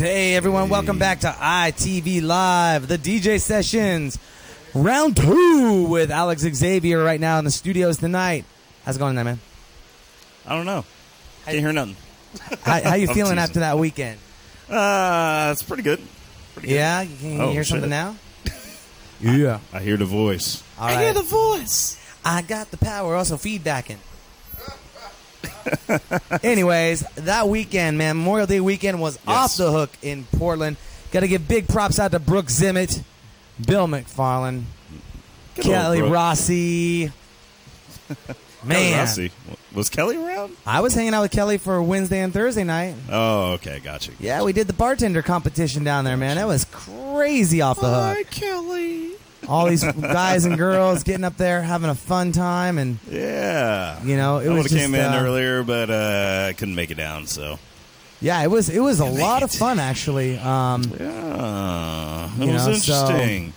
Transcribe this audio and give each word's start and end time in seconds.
Hey 0.00 0.34
everyone, 0.34 0.70
welcome 0.70 0.98
back 0.98 1.20
to 1.20 1.26
ITV 1.28 2.22
Live, 2.22 2.88
the 2.88 2.96
DJ 2.96 3.38
sessions, 3.38 4.18
round 4.74 5.14
two 5.14 5.84
with 5.90 6.10
Alex 6.10 6.40
Xavier 6.40 7.04
right 7.04 7.20
now 7.20 7.38
in 7.38 7.44
the 7.44 7.50
studios 7.50 7.98
tonight. 7.98 8.46
How's 8.82 8.96
it 8.96 8.98
going 8.98 9.14
there, 9.14 9.26
man? 9.26 9.40
I 10.46 10.56
don't 10.56 10.64
know. 10.64 10.86
Can't 11.44 11.58
hear 11.58 11.70
nothing. 11.74 11.96
How, 12.62 12.80
how 12.82 12.94
you 12.94 13.08
I'm 13.08 13.14
feeling 13.14 13.32
teasing. 13.32 13.38
after 13.40 13.60
that 13.60 13.76
weekend? 13.76 14.18
Uh, 14.70 15.50
it's 15.52 15.62
pretty 15.62 15.82
good. 15.82 16.00
Pretty 16.54 16.68
good. 16.68 16.74
Yeah, 16.76 17.02
you 17.02 17.16
can 17.18 17.40
Oh, 17.42 17.52
hear 17.52 17.62
shit. 17.62 17.72
something 17.72 17.90
now. 17.90 18.16
yeah, 19.20 19.60
I 19.70 19.80
hear 19.80 19.98
the 19.98 20.06
voice. 20.06 20.62
all 20.78 20.86
right. 20.88 20.96
I 20.96 21.02
hear 21.04 21.12
the 21.12 21.20
voice. 21.20 21.98
I 22.24 22.40
got 22.40 22.70
the 22.70 22.78
power. 22.78 23.16
Also 23.16 23.36
feedbacking. 23.36 23.98
Anyways, 26.42 27.00
that 27.16 27.48
weekend, 27.48 27.98
man, 27.98 28.16
Memorial 28.16 28.46
Day 28.46 28.60
weekend 28.60 29.00
was 29.00 29.18
off 29.26 29.56
the 29.56 29.70
hook 29.70 29.90
in 30.02 30.24
Portland. 30.36 30.76
Got 31.10 31.20
to 31.20 31.28
give 31.28 31.46
big 31.48 31.68
props 31.68 31.98
out 31.98 32.12
to 32.12 32.18
Brooke 32.18 32.46
Zimmett, 32.46 33.02
Bill 33.66 33.86
McFarland, 33.86 34.62
Good 35.56 35.64
Kelly. 35.64 36.02
Rossi. 36.02 37.12
Man, 38.62 38.98
Rossi. 38.98 39.30
Was 39.74 39.88
Kelly 39.88 40.16
around? 40.16 40.54
I 40.66 40.80
was 40.80 40.94
hanging 40.94 41.14
out 41.14 41.22
with 41.22 41.30
Kelly 41.30 41.56
for 41.56 41.80
Wednesday 41.82 42.20
and 42.20 42.32
Thursday 42.32 42.64
night. 42.64 42.94
Oh, 43.10 43.52
okay, 43.52 43.80
gotcha. 43.80 44.12
Yeah, 44.20 44.42
we 44.42 44.52
did 44.52 44.66
the 44.66 44.72
bartender 44.74 45.22
competition 45.22 45.82
down 45.82 46.04
there, 46.04 46.16
man. 46.16 46.36
That 46.36 46.46
was 46.46 46.66
crazy 46.66 47.62
off 47.62 47.80
the 47.80 47.88
hook. 47.88 48.16
Hi, 48.16 48.22
Kelly. 48.24 49.12
All 49.50 49.66
these 49.66 49.82
guys 49.82 50.44
and 50.44 50.56
girls 50.56 51.02
getting 51.02 51.24
up 51.24 51.36
there 51.36 51.60
having 51.60 51.90
a 51.90 51.94
fun 51.96 52.30
time, 52.32 52.78
and 52.78 52.98
Yeah. 53.10 54.00
you 54.04 54.16
know, 54.16 54.38
it 54.38 54.46
I 54.46 54.48
was 54.48 54.48
would 54.48 54.56
have 54.58 54.64
just 54.66 54.76
came 54.76 54.94
in 54.94 55.00
uh, 55.12 55.20
earlier, 55.22 55.64
but 55.64 55.90
uh, 55.90 56.46
I 56.48 56.52
couldn't 56.52 56.76
make 56.76 56.90
it 56.92 56.94
down. 56.96 57.26
So 57.26 57.58
Yeah, 58.20 58.42
it 58.42 58.50
was 58.50 58.68
it 58.70 58.78
was 58.80 59.00
a 59.00 59.04
lot 59.06 59.42
of 59.42 59.50
fun 59.50 59.78
actually. 59.80 60.38
Um, 60.38 60.84
yeah, 60.98 62.30
it 62.36 62.38
was 62.38 62.66
know, 62.66 62.72
so- 62.74 63.08
interesting. 63.08 63.52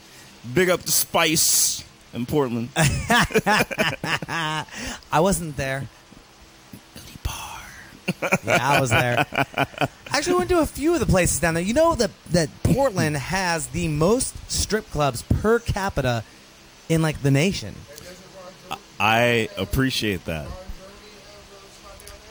Big 0.54 0.70
up 0.70 0.82
the 0.82 0.92
spice 0.92 1.84
in 2.14 2.26
Portland. 2.26 2.70
I 2.76 4.66
wasn't 5.20 5.56
there. 5.58 5.88
yeah, 8.46 8.70
I 8.70 8.80
was 8.82 8.90
there. 8.90 9.26
Actually, 10.12 10.36
went 10.36 10.50
to 10.50 10.60
a 10.60 10.66
few 10.66 10.94
of 10.94 11.00
the 11.00 11.06
places 11.06 11.40
down 11.40 11.54
there. 11.54 11.64
You 11.64 11.74
know 11.74 11.96
that 11.96 12.12
that 12.32 12.50
Portland 12.64 13.18
has 13.18 13.68
the 13.68 13.88
most 13.88 14.36
strip 14.52 14.90
clubs 14.92 15.22
per 15.24 15.60
capita 15.60 16.24
in 16.90 17.02
like 17.02 17.22
the 17.22 17.32
nation. 17.32 17.76
I 19.00 19.50
appreciate 19.58 20.26
that. 20.26 20.48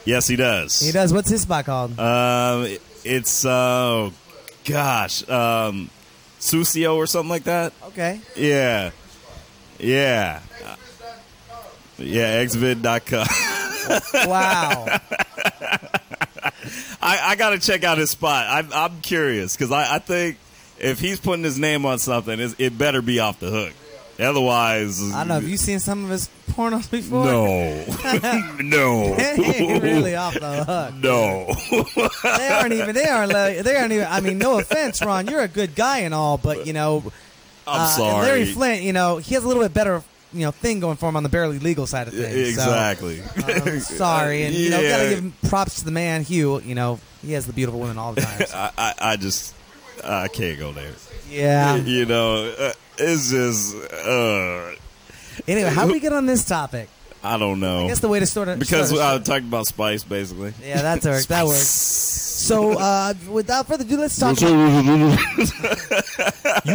Yes, 0.05 0.27
he 0.27 0.35
does. 0.35 0.79
He 0.79 0.91
does. 0.91 1.13
What's 1.13 1.29
his 1.29 1.41
spot 1.41 1.65
called? 1.65 1.97
Um, 1.99 2.67
it's 3.03 3.45
uh, 3.45 4.09
gosh, 4.65 5.27
um, 5.29 5.89
Susio 6.39 6.95
or 6.95 7.07
something 7.07 7.29
like 7.29 7.43
that. 7.45 7.73
Okay. 7.87 8.19
Yeah, 8.35 8.91
yeah, 9.79 10.41
Uh, 10.65 10.75
yeah. 11.97 12.43
Xvid.com. 12.43 13.27
Wow. 14.29 14.85
I, 17.03 17.31
I 17.31 17.35
got 17.35 17.49
to 17.51 17.59
check 17.59 17.83
out 17.83 17.97
his 17.97 18.09
spot. 18.09 18.47
I'm, 18.49 18.71
I'm 18.73 19.01
curious 19.01 19.55
because 19.55 19.71
I, 19.71 19.95
I 19.95 19.99
think 19.99 20.37
if 20.79 20.99
he's 20.99 21.19
putting 21.19 21.43
his 21.43 21.59
name 21.59 21.85
on 21.85 21.99
something, 21.99 22.39
it's, 22.39 22.55
it 22.57 22.77
better 22.77 23.01
be 23.01 23.19
off 23.19 23.39
the 23.39 23.49
hook. 23.49 23.73
Otherwise, 24.19 25.01
I 25.11 25.19
don't 25.19 25.27
know. 25.27 25.33
Have 25.35 25.47
you 25.49 25.57
seen 25.57 25.79
some 25.79 26.03
of 26.05 26.11
his 26.11 26.29
pornos 26.51 26.89
before? 26.89 27.25
No, 27.25 27.83
no, 28.61 29.15
really 29.79 30.15
off 30.15 30.35
the 30.35 30.63
hook. 30.63 30.93
no. 30.95 31.53
They 32.37 32.47
aren't 32.47 32.73
even. 32.73 32.93
They 32.95 33.05
aren't. 33.05 33.33
like- 33.33 33.59
They 33.63 33.75
aren't 33.75 33.91
even. 33.91 34.05
I 34.07 34.21
mean, 34.21 34.37
no 34.37 34.59
offense, 34.59 35.01
Ron. 35.03 35.27
You're 35.27 35.41
a 35.41 35.47
good 35.47 35.73
guy 35.73 35.99
and 35.99 36.13
all, 36.13 36.37
but 36.37 36.67
you 36.67 36.73
know, 36.73 37.03
I'm 37.67 37.81
uh, 37.81 37.87
sorry. 37.87 38.25
Larry 38.27 38.45
Flynt. 38.45 38.83
You 38.83 38.93
know, 38.93 39.17
he 39.17 39.33
has 39.33 39.43
a 39.43 39.47
little 39.47 39.63
bit 39.63 39.73
better. 39.73 40.03
You 40.33 40.45
know, 40.45 40.51
thing 40.51 40.79
going 40.79 40.97
for 40.97 41.07
him 41.09 41.15
on 41.15 41.23
the 41.23 41.29
barely 41.29 41.59
legal 41.59 41.85
side 41.87 42.07
of 42.07 42.13
things. 42.13 42.49
Exactly. 42.49 43.21
I'm 43.45 43.79
sorry, 43.81 44.43
and 44.43 44.55
you 44.55 44.69
know, 44.71 44.81
gotta 44.81 45.09
give 45.21 45.33
props 45.49 45.75
to 45.79 45.85
the 45.85 45.91
man, 45.91 46.23
Hugh. 46.23 46.59
You 46.61 46.75
know, 46.75 46.99
he 47.21 47.33
has 47.33 47.45
the 47.45 47.53
beautiful 47.53 47.79
women 47.79 47.97
all 47.97 48.13
the 48.13 48.21
time. 48.21 48.45
so. 48.45 48.55
I, 48.57 48.71
I, 48.77 48.93
I 48.99 49.15
just 49.17 49.53
I 50.03 50.27
can't 50.27 50.57
go 50.59 50.71
there. 50.71 50.91
Yeah. 51.29 51.75
You 51.75 52.05
know, 52.05 52.53
uh, 52.57 52.73
it's 52.97 53.29
just 53.31 53.75
uh, 53.75 54.71
Anyway, 55.47 55.69
how 55.69 55.85
do 55.87 55.93
we 55.93 55.99
get 55.99 56.13
on 56.13 56.25
this 56.25 56.45
topic? 56.45 56.89
I 57.25 57.37
don't 57.37 57.61
know 57.61 57.85
I 57.85 57.87
guess 57.87 58.01
the 58.01 58.09
way 58.09 58.19
to 58.19 58.25
sort 58.25 58.49
of 58.49 58.59
because 58.59 58.89
sort 58.89 59.01
I 59.01 59.13
of- 59.15 59.23
talked 59.23 59.45
about 59.45 59.65
spice 59.65 60.03
basically. 60.03 60.53
yeah, 60.61 60.81
that 60.81 61.03
works. 61.05 61.25
That 61.27 61.45
works. 61.45 61.59
So, 62.43 62.77
uh, 62.77 63.13
without 63.29 63.67
further 63.67 63.85
ado, 63.85 63.97
let's 63.97 64.17
talk. 64.19 64.39
you 64.41 64.47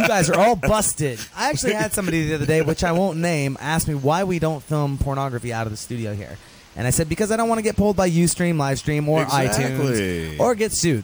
guys 0.07 0.29
are 0.29 0.39
all 0.39 0.55
busted. 0.55 1.19
I 1.35 1.49
actually 1.49 1.73
had 1.73 1.93
somebody 1.93 2.27
the 2.27 2.35
other 2.35 2.45
day, 2.47 2.61
which 2.61 2.83
I 2.83 2.91
won't 2.91 3.19
name, 3.19 3.55
ask 3.61 3.87
me 3.87 3.93
why 3.93 4.23
we 4.23 4.39
don't 4.39 4.63
film 4.63 4.97
pornography 4.97 5.53
out 5.53 5.67
of 5.67 5.71
the 5.71 5.77
studio 5.77 6.15
here, 6.15 6.37
and 6.75 6.87
I 6.87 6.89
said 6.89 7.07
because 7.07 7.31
I 7.31 7.37
don't 7.37 7.47
want 7.49 7.59
to 7.59 7.63
get 7.63 7.75
pulled 7.75 7.95
by 7.95 8.09
UStream, 8.09 8.55
Livestream, 8.55 9.07
or 9.07 9.21
Exactly. 9.23 9.85
iTunes, 9.85 10.39
or 10.39 10.55
get 10.55 10.71
sued, 10.71 11.03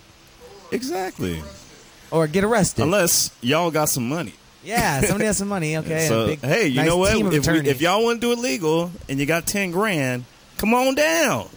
Exactly. 0.71 1.43
or 2.09 2.25
get 2.27 2.43
arrested. 2.43 2.81
Unless 2.83 3.29
y'all 3.41 3.69
got 3.69 3.89
some 3.89 4.09
money. 4.09 4.33
yeah, 4.63 5.01
somebody 5.01 5.25
has 5.25 5.37
some 5.37 5.47
money. 5.47 5.77
Okay. 5.85 6.07
so 6.07 6.23
a 6.23 6.27
big, 6.29 6.39
hey, 6.41 6.65
you 6.67 6.77
nice 6.77 6.87
know 6.87 6.97
what? 6.97 7.13
team 7.13 7.27
of 7.27 7.33
If, 7.35 7.45
we, 7.45 7.53
attorneys. 7.53 7.71
if 7.71 7.81
y'all 7.81 8.03
want 8.03 8.19
to 8.19 8.27
do 8.27 8.31
it 8.33 8.39
legal 8.39 8.89
and 9.07 9.19
you 9.19 9.27
got 9.27 9.45
ten 9.45 9.69
grand, 9.69 10.25
come 10.57 10.73
on 10.73 10.95
down. 10.95 11.49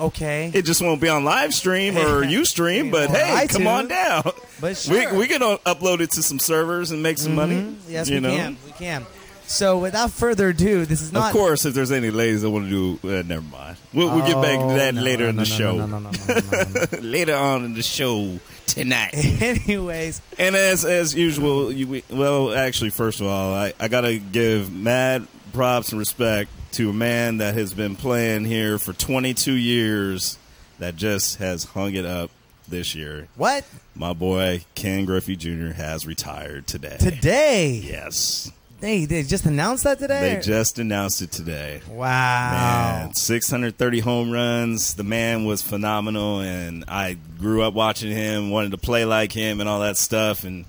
Okay, 0.00 0.50
It 0.54 0.64
just 0.64 0.82
won't 0.82 1.00
be 1.00 1.08
on 1.08 1.24
live 1.24 1.54
stream 1.54 1.96
or 1.96 2.22
UStream, 2.38 2.90
but 2.90 3.10
hey, 3.10 3.46
come 3.48 3.66
on 3.66 3.88
down. 3.88 4.22
but 4.60 4.76
sure. 4.76 5.12
We 5.12 5.18
we 5.18 5.26
can 5.28 5.42
uh, 5.42 5.58
upload 5.66 6.00
it 6.00 6.10
to 6.12 6.22
some 6.22 6.38
servers 6.38 6.90
and 6.90 7.02
make 7.02 7.18
some 7.18 7.34
money. 7.34 7.56
Mhm. 7.56 7.76
Yes, 7.88 8.08
you 8.08 8.16
we 8.16 8.20
know? 8.20 8.36
can. 8.36 8.56
We 8.66 8.72
can. 8.72 9.06
So, 9.46 9.78
without 9.78 10.12
further 10.12 10.50
ado, 10.50 10.86
this 10.86 11.02
is 11.02 11.12
not. 11.12 11.26
of 11.30 11.32
course, 11.36 11.64
if 11.66 11.74
there's 11.74 11.90
any 11.90 12.10
ladies 12.10 12.42
that 12.42 12.50
want 12.50 12.70
to 12.70 12.98
do, 13.00 13.08
uh, 13.18 13.22
never 13.22 13.42
mind. 13.42 13.76
We'll, 13.92 14.06
we'll 14.14 14.24
get 14.24 14.40
back 14.40 14.60
to 14.60 14.64
Oh, 14.66 14.74
that 14.76 14.94
no, 14.94 15.02
later 15.02 15.26
in 15.26 15.34
no, 15.34 15.42
the 15.42 15.50
no, 15.50 15.56
show. 15.56 15.76
No, 15.76 15.86
no, 15.86 15.98
no, 15.98 16.10
no, 16.10 16.34
no, 16.34 16.62
no, 16.62 16.84
no. 16.92 16.98
later 17.00 17.34
on 17.34 17.64
in 17.64 17.74
the 17.74 17.82
show 17.82 18.38
tonight. 18.68 19.10
Anyways, 19.42 20.22
and 20.38 20.54
as 20.54 20.84
as 20.84 21.16
usual, 21.16 21.72
you, 21.72 21.88
we, 21.88 22.04
well, 22.10 22.54
actually, 22.54 22.90
first 22.90 23.20
of 23.20 23.26
all, 23.26 23.52
I, 23.52 23.72
I 23.80 23.88
got 23.88 24.02
to 24.02 24.18
give 24.20 24.72
mad 24.72 25.26
props 25.52 25.90
and 25.90 25.98
respect 25.98 26.48
to 26.72 26.90
a 26.90 26.92
man 26.92 27.38
that 27.38 27.54
has 27.54 27.72
been 27.74 27.96
playing 27.96 28.44
here 28.44 28.78
for 28.78 28.92
22 28.92 29.52
years 29.52 30.38
that 30.78 30.96
just 30.96 31.36
has 31.38 31.64
hung 31.64 31.94
it 31.94 32.04
up 32.06 32.30
this 32.68 32.94
year. 32.94 33.28
what 33.36 33.64
My 33.94 34.12
boy 34.12 34.64
Ken 34.74 35.04
Griffey 35.04 35.36
Jr. 35.36 35.72
has 35.72 36.06
retired 36.06 36.66
today. 36.66 36.96
today? 36.98 37.70
Yes. 37.84 38.50
They 38.80 39.04
they 39.04 39.22
just 39.24 39.44
announced 39.44 39.84
that 39.84 39.98
today. 39.98 40.36
They 40.36 40.40
just 40.40 40.78
announced 40.78 41.20
it 41.20 41.30
today. 41.30 41.82
wow. 41.90 43.00
Man, 43.04 43.14
630 43.14 44.00
home 44.00 44.30
runs. 44.30 44.94
The 44.94 45.04
man 45.04 45.44
was 45.44 45.60
phenomenal, 45.60 46.40
and 46.40 46.86
I 46.88 47.18
grew 47.38 47.60
up 47.62 47.74
watching 47.74 48.10
him, 48.10 48.48
wanted 48.48 48.70
to 48.70 48.78
play 48.78 49.04
like 49.04 49.32
him, 49.32 49.60
and 49.60 49.68
all 49.68 49.80
that 49.80 49.98
stuff. 49.98 50.44
And 50.44 50.64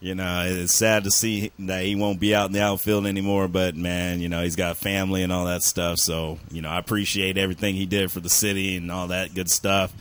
you 0.00 0.14
know, 0.14 0.44
it's 0.46 0.74
sad 0.74 1.04
to 1.04 1.10
see 1.10 1.50
that 1.60 1.84
he 1.84 1.94
won't 1.96 2.20
be 2.20 2.34
out 2.34 2.46
in 2.46 2.52
the 2.52 2.62
outfield 2.62 3.06
anymore. 3.06 3.48
But 3.48 3.74
man, 3.76 4.20
you 4.20 4.28
know, 4.28 4.42
he's 4.42 4.56
got 4.56 4.76
family 4.76 5.22
and 5.22 5.32
all 5.32 5.46
that 5.46 5.62
stuff. 5.62 5.98
So 5.98 6.38
you 6.50 6.62
know, 6.62 6.68
I 6.68 6.78
appreciate 6.78 7.38
everything 7.38 7.74
he 7.74 7.86
did 7.86 8.10
for 8.12 8.20
the 8.20 8.28
city 8.28 8.76
and 8.76 8.90
all 8.92 9.08
that 9.08 9.34
good 9.34 9.50
stuff. 9.50 9.92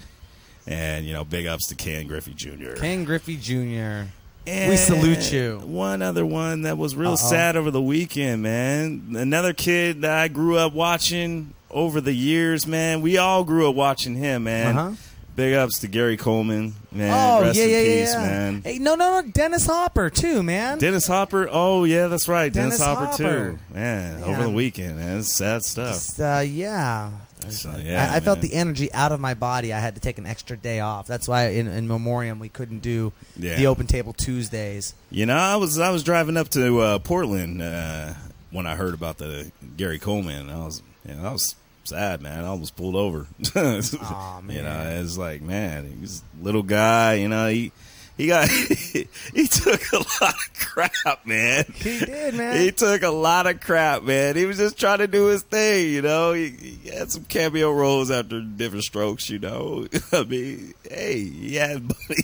And 0.68 1.06
you 1.06 1.14
know, 1.14 1.24
big 1.24 1.46
ups 1.46 1.68
to 1.68 1.76
Ken 1.76 2.08
Griffey 2.08 2.34
Jr. 2.34 2.74
Ken 2.76 3.04
Griffey 3.04 3.38
Jr. 3.38 4.10
And 4.48 4.70
We 4.70 4.78
salute 4.78 5.32
you. 5.32 5.60
One 5.66 6.02
other 6.04 6.24
one 6.26 6.64
that 6.64 6.78
was 6.78 6.96
real 6.96 7.12
Uh-oh. 7.12 7.30
sad 7.30 7.56
over 7.56 7.72
the 7.72 7.82
weekend, 7.82 8.44
man. 8.44 9.16
Another 9.18 9.54
kid 9.54 10.02
that 10.02 10.18
I 10.18 10.28
grew 10.28 10.58
up 10.58 10.72
watching 10.74 11.54
over 11.72 12.00
the 12.00 12.14
years, 12.14 12.68
man. 12.68 13.02
We 13.02 13.18
all 13.18 13.44
grew 13.44 13.68
up 13.70 13.76
watching 13.76 14.16
him, 14.16 14.44
man. 14.44 14.78
Uh-huh. 14.78 14.96
Big 15.36 15.54
ups 15.54 15.80
to 15.80 15.88
Gary 15.90 16.16
Coleman, 16.16 16.76
man. 16.94 17.12
Oh 17.14 17.42
Rest 17.42 17.58
yeah, 17.60 17.66
in 17.66 17.70
yeah, 17.72 17.84
peace, 17.84 18.14
yeah. 18.14 18.22
man. 18.22 18.62
Hey, 18.64 18.80
no, 18.80 18.96
no, 18.96 19.20
no. 19.22 19.28
Dennis 19.30 19.66
Hopper 19.66 20.10
too, 20.10 20.42
man. 20.44 20.78
Dennis 20.78 21.08
Hopper. 21.08 21.50
Oh 21.52 21.84
yeah, 21.84 22.08
that's 22.08 22.30
right. 22.30 22.52
Dennis, 22.54 22.78
Dennis 22.80 22.98
Hopper, 22.98 23.06
Hopper. 23.24 23.52
too. 23.52 23.74
Man, 23.74 24.20
Yeah. 24.20 24.26
over 24.26 24.44
the 24.44 24.50
weekend, 24.50 24.98
man. 24.98 25.18
It's 25.20 25.34
sad 25.34 25.64
stuff. 25.64 25.94
Just, 25.96 26.22
uh, 26.22 26.42
yeah. 26.46 27.12
So, 27.50 27.76
yeah, 27.84 28.10
I, 28.12 28.16
I 28.16 28.20
felt 28.22 28.42
the 28.42 28.54
energy 28.56 28.92
out 28.92 29.12
of 29.12 29.20
my 29.20 29.36
body. 29.36 29.72
I 29.72 29.78
had 29.80 29.94
to 29.96 30.02
take 30.02 30.18
an 30.18 30.26
extra 30.26 30.58
day 30.58 30.80
off. 30.80 31.06
That's 31.06 31.28
why 31.28 31.50
in, 31.50 31.68
in 31.68 31.88
memoriam 31.88 32.40
we 32.40 32.50
couldn't 32.50 32.80
do 32.80 33.12
Yeah. 33.38 33.58
the 33.58 33.68
open 33.68 33.86
table 33.86 34.14
Tuesdays. 34.14 34.96
You 35.12 35.26
know, 35.28 35.36
I 35.36 35.58
was 35.58 35.78
I 35.78 35.92
was 35.92 36.02
driving 36.02 36.38
up 36.38 36.50
to 36.52 36.80
uh, 36.80 37.00
Portland 37.00 37.62
uh, 37.62 38.14
when 38.52 38.66
I 38.66 38.76
heard 38.76 38.94
about 38.96 39.18
the 39.18 39.52
Gary 39.78 40.00
Coleman. 40.00 40.50
I 40.50 40.60
was 40.66 40.82
you 41.08 41.14
know, 41.14 41.28
I 41.28 41.32
was 41.34 41.56
sad, 41.86 42.22
man. 42.22 42.44
I 42.44 42.48
almost 42.48 42.76
pulled 42.76 42.96
over. 42.96 43.28
Aw, 43.56 44.42
You 44.48 44.62
know, 44.62 45.00
it's 45.02 45.18
like, 45.18 45.42
man, 45.42 45.88
he 45.88 46.02
was 46.02 46.24
a 46.40 46.44
little 46.44 46.64
guy. 46.64 47.16
You 47.16 47.28
know, 47.28 47.48
he 47.48 47.72
he 48.18 48.28
got 48.28 48.50
he 49.34 49.48
took 49.48 49.82
a 49.92 49.98
lot 49.98 50.34
of 50.34 50.54
crap, 50.58 51.26
man. 51.26 51.66
He 51.76 52.00
did, 52.00 52.36
man. 52.36 52.60
He 52.60 52.72
took 52.72 53.04
a 53.04 53.10
lot 53.10 53.46
of 53.48 53.60
crap, 53.60 54.04
man. 54.04 54.36
He 54.36 54.46
was 54.46 54.58
just 54.58 54.80
trying 54.80 55.00
to 55.00 55.08
do 55.08 55.26
his 55.28 55.42
thing, 55.44 55.92
you 55.94 56.02
know. 56.02 56.34
He, 56.34 56.50
he 56.50 56.90
had 56.90 57.12
some 57.12 57.26
cameo 57.26 57.72
roles 57.72 58.10
after 58.12 58.42
Diff'rent 58.42 58.84
Strokes, 58.84 59.30
you 59.30 59.40
know. 59.40 59.88
I 60.14 60.24
mean, 60.24 60.74
hey, 60.90 61.24
he 61.24 61.56
had 61.56 61.82
money. 61.84 62.24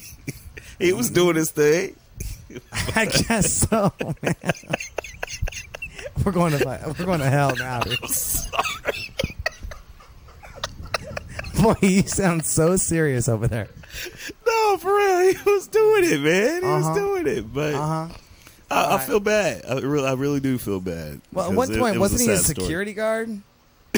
he 0.80 0.94
was 0.94 1.10
doing 1.10 1.36
his 1.36 1.52
thing. 1.52 1.96
I 2.96 3.06
guess 3.06 3.54
so, 3.70 3.94
man. 4.22 4.36
We're 6.26 6.32
going 6.34 6.58
to 6.58 6.94
we're 7.00 7.06
going 7.06 7.20
to 7.22 7.30
hell 7.30 7.56
now. 7.56 7.82
Boy, 11.62 11.76
you 11.82 12.04
sound 12.04 12.46
so 12.46 12.76
serious 12.78 13.28
over 13.30 13.48
there. 13.48 13.68
No, 14.48 14.78
for 14.78 14.96
real, 14.96 15.34
he 15.36 15.50
was 15.52 15.68
doing 15.68 16.06
it, 16.06 16.22
man. 16.22 16.62
He 16.62 16.68
Uh-huh. 16.68 16.90
was 16.90 16.98
doing 16.98 17.28
it, 17.28 17.54
but 17.54 17.74
Uh 17.76 17.88
huh. 17.88 18.08
I, 18.70 18.76
I 18.76 18.84
Alright. 18.92 19.08
feel 19.08 19.20
bad. 19.20 19.66
I 19.68 19.74
really, 19.80 20.08
I 20.08 20.14
really 20.14 20.40
do 20.40 20.58
feel 20.58 20.80
bad. 20.80 21.20
Well, 21.34 21.50
at 21.50 21.56
one 21.56 21.68
point, 21.78 21.96
it 21.98 22.00
was 22.00 22.12
wasn't 22.14 22.22
he 22.30 22.30
a 22.34 22.38
sad 22.38 22.46
story. 22.56 22.66
security 22.66 22.94
guard? 22.94 23.42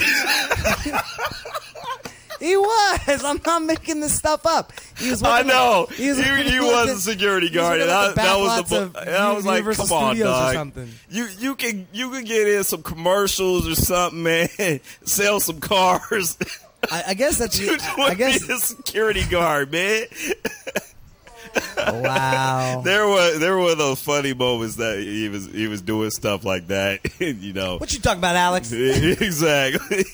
he 2.40 2.56
was. 2.56 3.24
I'm 3.24 3.40
not 3.46 3.62
making 3.62 4.00
this 4.00 4.14
stuff 4.16 4.44
up. 4.44 4.72
He 4.98 5.10
was. 5.10 5.22
I 5.22 5.42
know. 5.42 5.86
The, 5.90 5.94
he 5.94 6.08
was, 6.08 6.18
you 6.18 6.60
the- 6.62 6.66
was 6.66 6.90
a 6.90 7.00
security 7.00 7.50
guard, 7.50 7.80
and 7.80 7.90
I, 7.90 8.12
that 8.12 8.36
was 8.38 8.68
the. 8.68 8.82
of 8.82 8.96
and 8.96 9.10
I 9.10 9.32
was 9.32 9.46
like, 9.46 9.58
Universal 9.58 9.86
"Come 9.86 9.96
on, 9.96 10.14
Studios 10.16 10.28
or 10.28 10.40
dog. 10.42 10.54
something. 10.54 10.90
You 11.08 11.28
you 11.38 11.54
can 11.54 11.86
you 11.92 12.10
can 12.10 12.24
get 12.24 12.48
in 12.48 12.64
some 12.64 12.82
commercials 12.82 13.68
or 13.68 13.76
something, 13.76 14.22
man. 14.24 14.48
Sell 15.04 15.38
some 15.40 15.60
cars. 15.60 16.36
I, 16.90 17.04
I 17.08 17.14
guess 17.14 17.38
that's. 17.38 17.58
you 17.58 17.76
I, 17.98 18.14
guess. 18.14 18.48
a 18.48 18.58
security 18.58 19.24
guard, 19.24 19.72
man. 19.72 20.06
Wow. 21.76 22.80
There 22.84 23.06
were 23.08 23.38
there 23.38 23.56
were 23.56 23.74
those 23.74 24.00
funny 24.00 24.34
moments 24.34 24.76
that 24.76 24.98
he 24.98 25.28
was 25.28 25.46
he 25.46 25.68
was 25.68 25.80
doing 25.82 26.10
stuff 26.10 26.44
like 26.44 26.66
that. 26.68 27.00
you 27.20 27.52
know, 27.52 27.78
What 27.78 27.92
you 27.92 28.00
talking 28.00 28.18
about, 28.18 28.36
Alex? 28.36 28.72
exactly. 28.72 30.04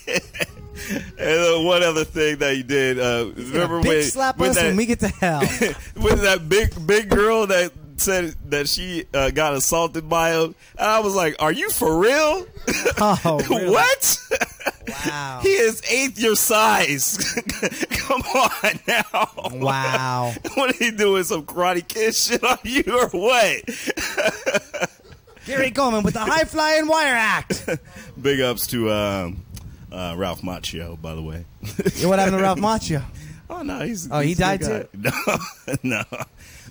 and 1.19 1.64
one 1.64 1.82
other 1.82 2.05
thing 2.05 2.38
that 2.38 2.55
he 2.55 2.62
did, 2.62 2.99
uh, 2.99 3.31
remember 3.34 3.81
when 3.81 4.02
slap 4.02 4.38
when 4.38 4.50
us 4.50 4.56
that 4.56 4.67
when 4.67 4.76
we 4.76 4.87
get 4.87 5.00
to 5.00 5.08
hell. 5.08 5.40
with 5.40 6.22
that 6.22 6.49
big 6.49 6.75
big 6.87 7.08
girl 7.08 7.46
that 7.46 7.72
said 8.00 8.35
that 8.50 8.69
she 8.69 9.05
uh, 9.14 9.31
got 9.31 9.55
assaulted 9.55 10.08
by 10.08 10.32
him, 10.32 10.55
and 10.79 10.88
I 10.88 11.00
was 11.00 11.14
like, 11.14 11.37
"Are 11.41 11.52
you 11.52 11.70
for 11.70 11.99
real? 11.99 12.47
Oh, 13.02 13.41
really? 13.50 13.70
what? 13.70 14.19
Wow. 14.88 15.41
he 15.43 15.49
is 15.49 15.82
eighth 15.91 16.19
your 16.20 16.37
size. 16.37 17.17
Come 17.91 18.20
on 18.23 18.79
now. 18.87 19.50
Wow. 19.58 20.32
What 20.55 20.70
are 20.75 20.79
he 20.85 20.91
doing? 20.91 21.25
Some 21.25 21.44
karate 21.47 21.87
kid 21.87 22.14
shit 22.14 22.43
on 22.44 22.58
you 22.64 22.82
or 22.88 23.08
what? 23.08 23.62
Gary 25.46 25.70
Coleman 25.70 26.03
with 26.03 26.14
the 26.14 26.20
High 26.20 26.44
Flying 26.44 26.87
Wire 26.88 27.14
Act. 27.14 27.69
Big 28.20 28.41
ups 28.41 28.67
to 28.69 28.91
um, 28.93 29.44
uh, 29.91 30.14
Ralph 30.17 30.43
Macchio, 30.43 31.00
by 31.00 31.14
the 31.14 31.23
way. 31.23 31.44
What 32.05 32.19
happened 32.19 32.37
to 32.37 32.43
Ralph 32.43 32.58
Macchio? 32.58 33.03
oh 33.49 33.62
no, 33.62 33.81
he's 33.81 34.08
Oh, 34.11 34.20
he 34.20 34.29
he's 34.29 34.38
good 34.38 34.61
died 34.61 34.88
guy. 34.94 35.12
No, 35.82 36.03
no. 36.05 36.05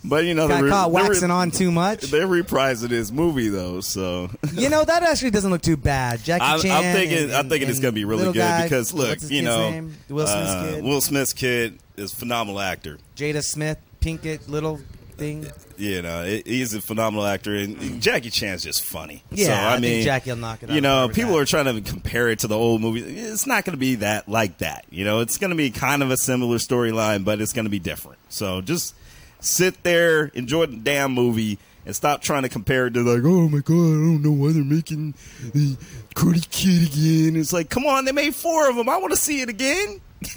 But 0.04 0.26
you 0.26 0.34
know, 0.34 0.48
Got 0.48 0.64
re- 0.64 0.70
caught 0.70 0.92
they're 0.94 1.04
re- 1.04 1.10
waxing 1.10 1.32
on 1.32 1.52
too 1.52 1.72
much. 1.72 2.02
They're 2.04 2.28
reprising 2.28 2.90
his 2.90 3.12
movie 3.12 3.50
though, 3.50 3.82
so 3.82 4.30
You 4.54 4.70
know 4.70 4.84
that 4.86 5.04
actually 5.04 5.32
doesn't 5.32 5.52
look 5.52 5.62
too 5.62 5.78
bad. 5.78 6.24
Jackie 6.24 6.44
I'm, 6.46 6.60
Chan. 6.62 6.72
I'm 6.72 6.96
thinking 6.96 7.18
and- 7.26 7.34
I'm 7.34 7.50
thinking 7.50 7.70
it's 7.70 7.80
gonna 7.80 7.92
be 7.92 8.06
really 8.06 8.24
good 8.26 8.36
guy, 8.36 8.64
because 8.64 8.94
look, 8.94 9.20
you 9.24 9.42
know, 9.42 9.70
name? 9.70 9.96
Will 10.10 10.26
Smith's 10.28 10.50
uh, 10.50 10.72
kid, 10.76 10.84
Will 10.84 11.02
Smith's 11.02 11.34
kid 11.34 11.80
is 11.98 12.14
a 12.14 12.16
phenomenal 12.16 12.60
actor. 12.62 12.98
Jada 13.16 13.44
Smith, 13.44 13.78
Pinkett, 14.00 14.48
little 14.48 14.80
thing. 15.18 15.46
You 15.78 16.02
know, 16.02 16.24
he's 16.46 16.74
a 16.74 16.82
phenomenal 16.82 17.26
actor, 17.26 17.56
and 17.56 18.02
Jackie 18.02 18.30
Chan's 18.30 18.64
just 18.64 18.84
funny. 18.84 19.24
Yeah, 19.32 19.48
so, 19.48 19.54
I 19.54 19.76
I, 19.76 19.80
mean, 19.80 20.04
Jackie 20.04 20.30
will 20.32 20.38
knock 20.38 20.62
it 20.64 20.70
out 20.70 20.76
You 20.76 20.82
know, 20.82 21.08
people 21.08 21.34
that. 21.34 21.40
are 21.40 21.46
trying 21.46 21.74
to 21.74 21.82
compare 21.90 22.28
it 22.28 22.40
to 22.40 22.48
the 22.48 22.58
old 22.58 22.82
movie. 22.82 23.02
It's 23.02 23.48
not 23.48 23.64
going 23.64 23.76
to 23.76 23.80
be 23.80 23.96
that 23.96 24.28
like 24.28 24.58
that. 24.58 24.86
You 24.90 25.06
know, 25.06 25.22
it's 25.22 25.38
going 25.38 25.52
to 25.52 25.56
be 25.56 25.72
kind 25.72 26.04
of 26.04 26.12
a 26.12 26.18
similar 26.18 26.58
storyline, 26.58 27.24
but 27.24 27.40
it's 27.40 27.54
going 27.54 27.64
to 27.64 27.70
be 27.70 27.80
different. 27.80 28.18
So 28.28 28.60
just 28.60 28.94
sit 29.40 29.84
there, 29.84 30.26
enjoy 30.28 30.66
the 30.68 30.78
damn 30.78 31.12
movie, 31.14 31.58
and 31.86 31.96
stop 31.96 32.22
trying 32.22 32.44
to 32.44 32.50
compare 32.50 32.88
it 32.88 32.94
to 32.96 33.02
like, 33.02 33.24
oh 33.26 33.48
my 33.50 33.60
god, 33.60 33.74
I 33.74 34.02
don't 34.04 34.22
know 34.22 34.32
why 34.32 34.52
they're 34.52 34.64
making 34.64 35.14
the 35.54 35.76
Karate 36.16 36.50
Kid 36.50 36.92
again. 36.92 37.36
It's 37.40 37.54
like, 37.54 37.70
come 37.70 37.86
on, 37.86 38.06
they 38.06 38.12
made 38.12 38.36
four 38.36 38.70
of 38.70 38.76
them. 38.76 38.90
I 38.90 38.98
want 38.98 39.12
to 39.12 39.18
see 39.18 39.42
it 39.42 39.50
again. 39.50 40.02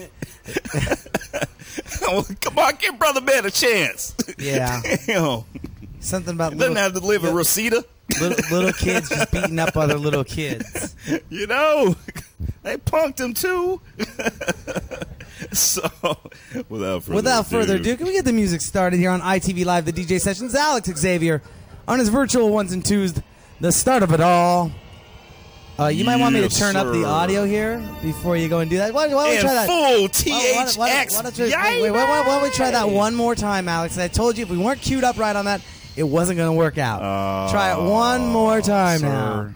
come 2.40 2.58
on, 2.58 2.74
give 2.76 2.98
brother 2.98 3.20
man 3.20 3.44
a 3.46 3.50
chance. 3.50 4.14
Yeah. 4.38 4.80
Damn. 5.06 5.44
Something 6.00 6.34
about 6.34 6.52
Doesn't 6.52 6.58
little, 6.58 6.76
have 6.76 6.92
to 6.94 7.00
live 7.00 7.24
in 7.24 7.34
Rosita. 7.34 7.84
little, 8.20 8.56
little 8.56 8.72
kids 8.72 9.08
just 9.08 9.30
beating 9.30 9.58
up 9.58 9.76
other 9.76 9.98
little 9.98 10.24
kids. 10.24 10.94
You 11.30 11.46
know, 11.48 11.96
they 12.62 12.76
punked 12.76 13.18
him 13.20 13.34
too. 13.34 13.80
so, 15.52 15.82
without 16.68 17.02
further 17.04 17.14
Without 17.16 17.40
ado, 17.46 17.50
further 17.50 17.76
ado, 17.76 17.96
can 17.96 18.06
we 18.06 18.12
get 18.12 18.24
the 18.24 18.32
music 18.32 18.60
started 18.60 18.98
here 18.98 19.10
on 19.10 19.20
ITV 19.20 19.64
Live, 19.64 19.84
the 19.84 19.92
DJ 19.92 20.20
sessions? 20.20 20.54
Alex 20.54 20.88
Xavier 20.96 21.42
on 21.88 21.98
his 21.98 22.08
virtual 22.08 22.50
ones 22.50 22.72
and 22.72 22.84
twos, 22.84 23.14
the 23.60 23.72
start 23.72 24.02
of 24.02 24.12
it 24.12 24.20
all. 24.20 24.70
Uh, 25.78 25.86
you 25.86 26.04
might 26.04 26.16
want 26.16 26.34
me 26.34 26.40
to 26.40 26.46
Yes, 26.46 26.58
turn 26.58 26.76
up 26.76 26.92
the 26.92 27.04
audio 27.04 27.44
here 27.44 27.82
before 28.02 28.36
you 28.36 28.48
go 28.48 28.60
and 28.60 28.70
do 28.70 28.76
that. 28.76 28.92
Why, 28.92 29.06
why 29.08 29.10
don't 29.10 29.24
we 29.30 29.36
and 29.36 29.40
try 29.40 29.54
that? 29.54 29.66
full 29.66 30.08
THX. 30.08 30.76
why- 30.76 30.88
why- 30.88 31.06
why 31.10 31.22
don't 31.22 31.38
wait, 31.38 31.82
wait, 31.82 31.90
why, 31.92 32.24
don't 32.24 32.42
we 32.42 32.50
try 32.50 32.70
that 32.70 32.88
one 32.90 33.14
more 33.14 33.34
time, 33.34 33.68
Alex? 33.68 33.98
I 33.98 34.08
told 34.08 34.36
you 34.36 34.44
if 34.44 34.50
we 34.50 34.58
weren't 34.58 34.80
queued 34.80 35.02
up 35.02 35.16
right 35.18 35.34
on 35.34 35.46
that, 35.46 35.62
it 35.96 36.02
wasn't 36.04 36.36
going 36.36 36.48
to 36.50 36.56
work 36.56 36.78
out. 36.78 37.02
Uh, 37.02 37.50
try 37.50 37.72
it 37.72 37.90
one 37.90 38.26
more 38.26 38.60
time 38.60 39.00
sir. 39.00 39.06
now. 39.06 39.54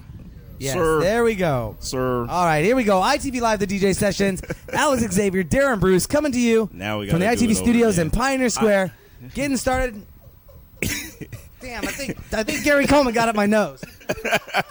Yes, 0.58 0.74
Sir. 0.74 1.00
there 1.00 1.24
we 1.24 1.34
go. 1.34 1.76
Sir. 1.80 2.26
All 2.26 2.44
right, 2.44 2.64
here 2.64 2.76
we 2.76 2.84
go. 2.84 3.00
ITV 3.00 3.40
Live, 3.40 3.58
the 3.58 3.66
DJ 3.66 3.94
sessions. 3.94 4.42
Alex 4.72 5.02
Xavier, 5.12 5.44
Darren 5.44 5.80
Bruce, 5.80 6.06
coming 6.06 6.32
to 6.32 6.40
you 6.40 6.68
Now 6.72 7.00
we 7.00 7.10
from 7.10 7.20
the 7.20 7.26
ITV 7.26 7.56
studios 7.56 7.98
in 7.98 8.10
Pioneer 8.10 8.48
Square. 8.48 8.92
Getting 9.34 9.56
started. 9.56 10.04
Damn, 11.60 11.84
I 11.84 11.90
think 11.90 12.18
I 12.32 12.42
think 12.42 12.64
Gary 12.64 12.86
Coleman 12.86 13.14
got 13.14 13.28
up 13.28 13.34
my 13.34 13.46
nose. 13.46 13.82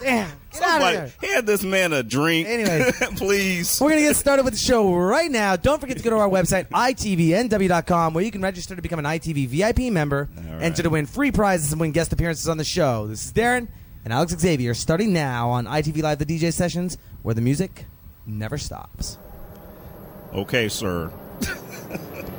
get 0.00 0.08
out 0.08 0.30
of 0.30 0.54
Somebody 0.54 0.96
there. 0.96 1.12
hand 1.20 1.46
this 1.46 1.62
man 1.62 1.92
a 1.92 2.02
drink. 2.02 2.48
Anyway. 2.48 2.90
please. 3.16 3.80
We're 3.80 3.90
going 3.90 4.02
to 4.02 4.08
get 4.08 4.16
started 4.16 4.44
with 4.44 4.54
the 4.54 4.58
show 4.58 4.94
right 4.94 5.30
now. 5.30 5.56
Don't 5.56 5.80
forget 5.80 5.96
to 5.96 6.02
go 6.02 6.10
to 6.10 6.16
our 6.16 6.28
website, 6.28 6.68
itvnw.com, 6.68 8.14
where 8.14 8.24
you 8.24 8.30
can 8.30 8.40
register 8.40 8.76
to 8.76 8.80
become 8.80 8.98
an 8.98 9.04
ITV 9.04 9.48
VIP 9.48 9.92
member, 9.92 10.28
right. 10.36 10.62
enter 10.62 10.82
to 10.84 10.90
win 10.90 11.06
free 11.06 11.32
prizes 11.32 11.72
and 11.72 11.80
win 11.80 11.92
guest 11.92 12.12
appearances 12.12 12.48
on 12.48 12.56
the 12.56 12.64
show. 12.64 13.08
This 13.08 13.26
is 13.26 13.32
Darren 13.32 13.68
and 14.06 14.12
Alex 14.12 14.36
Xavier 14.38 14.72
starting 14.72 15.12
now 15.12 15.50
on 15.50 15.66
ITV 15.66 16.00
Live, 16.00 16.18
the 16.20 16.24
DJ 16.24 16.52
sessions, 16.52 16.96
where 17.22 17.34
the 17.34 17.40
music 17.40 17.86
never 18.24 18.56
stops. 18.56 19.18
Okay, 20.32 20.68
sir. 20.68 21.10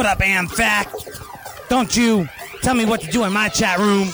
What 0.00 0.06
up, 0.06 0.20
AmFact? 0.20 1.68
Don't 1.68 1.94
you 1.94 2.26
tell 2.62 2.74
me 2.74 2.86
what 2.86 3.02
to 3.02 3.10
do 3.10 3.24
in 3.24 3.34
my 3.34 3.50
chat 3.50 3.78
room. 3.78 4.08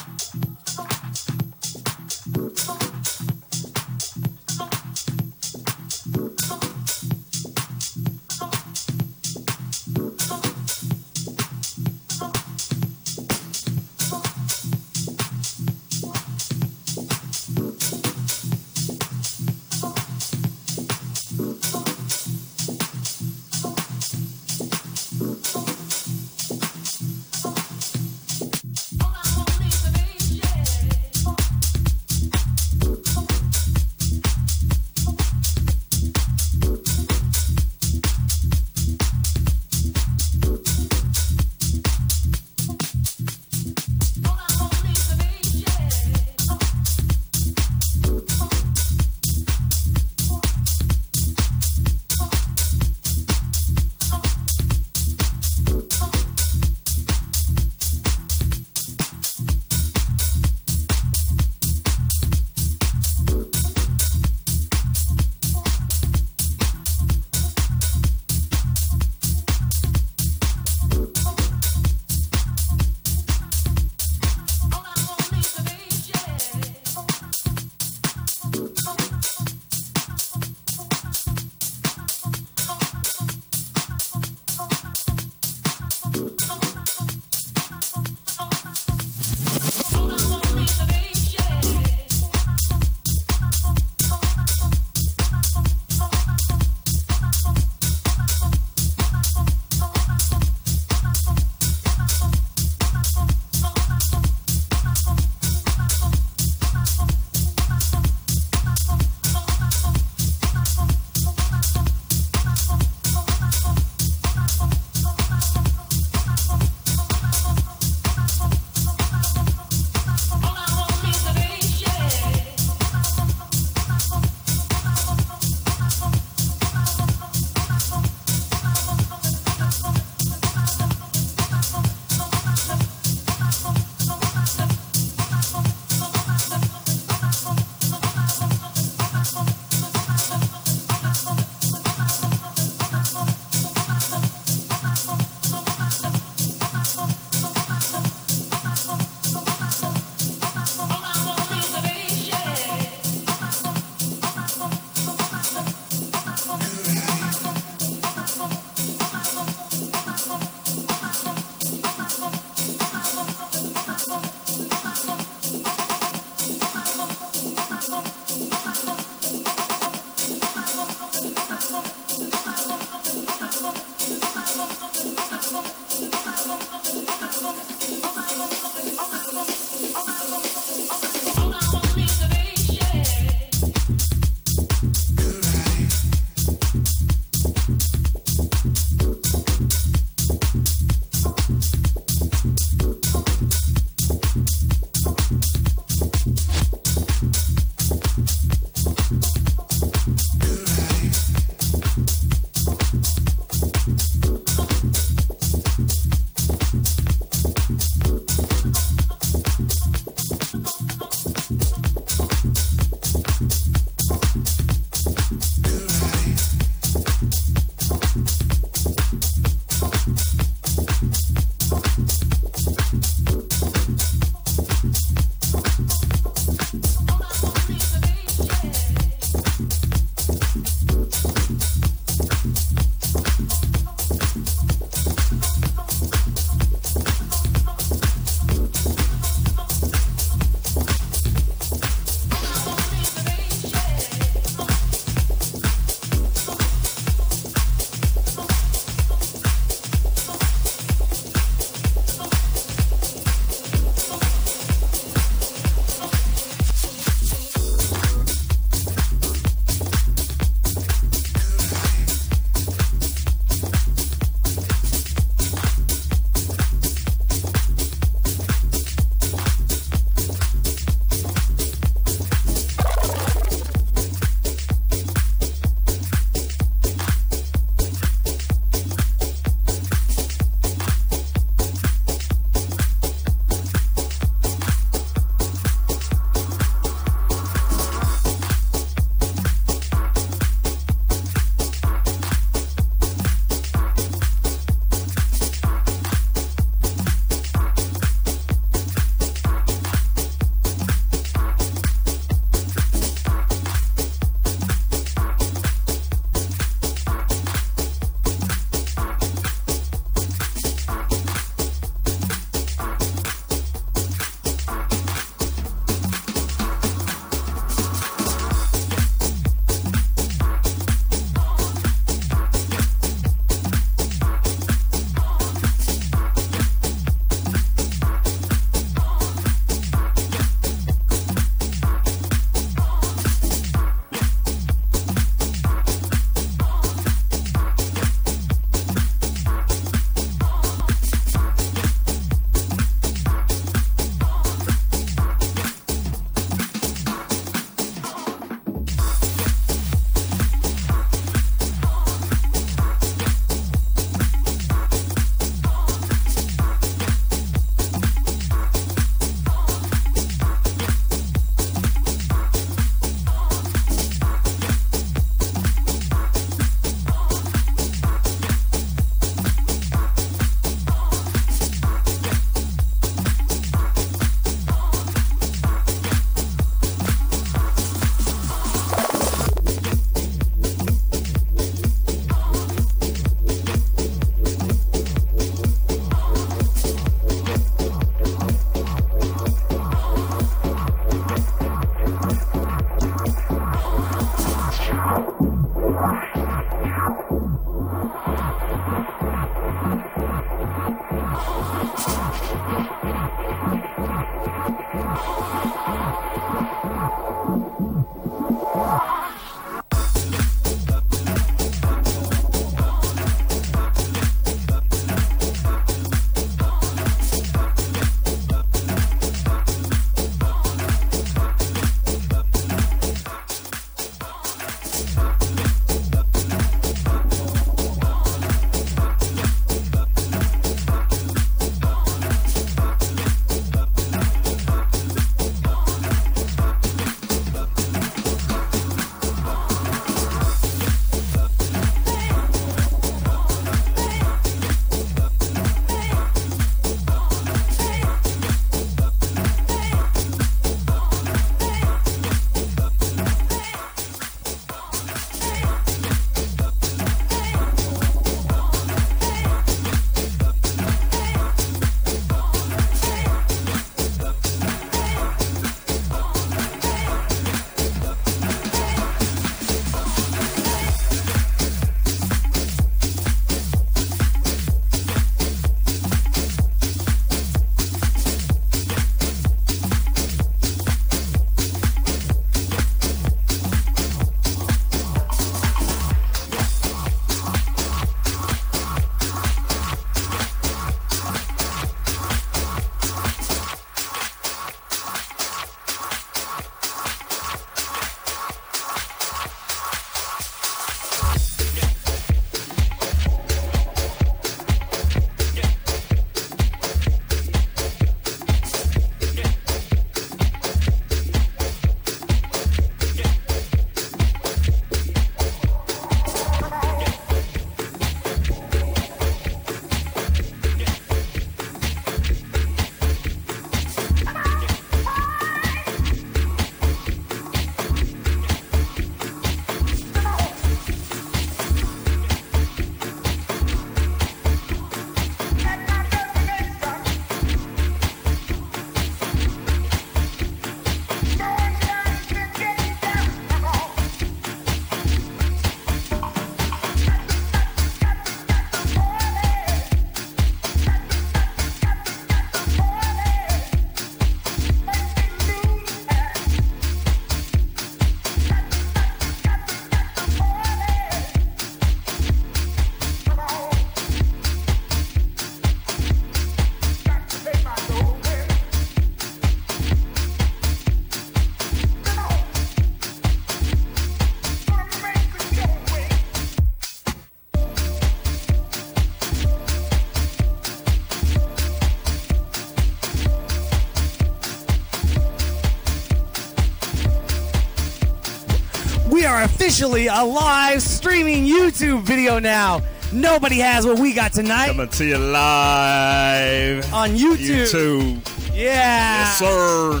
Officially 589.74 590.06
a 590.06 590.22
live 590.22 590.80
streaming 590.80 591.44
YouTube 591.44 592.02
video 592.02 592.38
now. 592.38 592.80
Nobody 593.12 593.58
has 593.58 593.84
what 593.84 593.98
we 593.98 594.12
got 594.12 594.32
tonight 594.32 594.68
Coming 594.68 594.88
to 594.90 595.04
you 595.04 595.18
live. 595.18 596.94
on 596.94 597.10
YouTube. 597.10 597.64
YouTube. 597.66 598.54
Yeah. 598.54 599.24
Yes, 599.24 599.38
sir. 599.40 600.00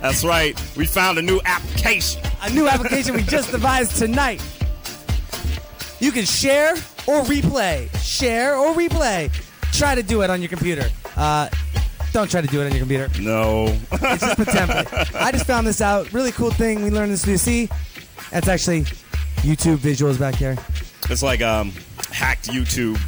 That's 0.00 0.24
right. 0.24 0.58
We 0.74 0.86
found 0.86 1.18
a 1.18 1.22
new 1.22 1.38
application. 1.44 2.22
a 2.40 2.48
new 2.48 2.66
application 2.66 3.14
we 3.14 3.22
just 3.22 3.50
devised 3.50 3.98
tonight. 3.98 4.42
You 5.98 6.12
can 6.12 6.24
share 6.24 6.72
or 7.06 7.20
replay. 7.24 7.94
Share 8.02 8.56
or 8.56 8.72
replay. 8.72 9.30
Try 9.74 9.96
to 9.96 10.02
do 10.02 10.22
it 10.22 10.30
on 10.30 10.40
your 10.40 10.48
computer. 10.48 10.88
Uh, 11.14 11.50
don't 12.14 12.30
try 12.30 12.40
to 12.40 12.48
do 12.48 12.62
it 12.62 12.64
on 12.64 12.70
your 12.70 12.80
computer. 12.80 13.10
No. 13.20 13.66
It's 13.92 14.22
just 14.24 14.38
a 14.38 14.44
template. 14.46 15.14
I 15.14 15.30
just 15.30 15.44
found 15.46 15.66
this 15.66 15.82
out. 15.82 16.10
Really 16.14 16.32
cool 16.32 16.50
thing 16.50 16.82
we 16.82 16.88
learned 16.88 17.12
this 17.12 17.20
to 17.24 17.36
see. 17.36 17.68
That's 18.30 18.48
actually 18.48 18.84
YouTube 19.42 19.76
visuals 19.78 20.18
back 20.18 20.36
there. 20.38 20.56
it's 21.08 21.22
like 21.22 21.40
um 21.42 21.72
hacked 22.12 22.48
YouTube. 22.48 22.98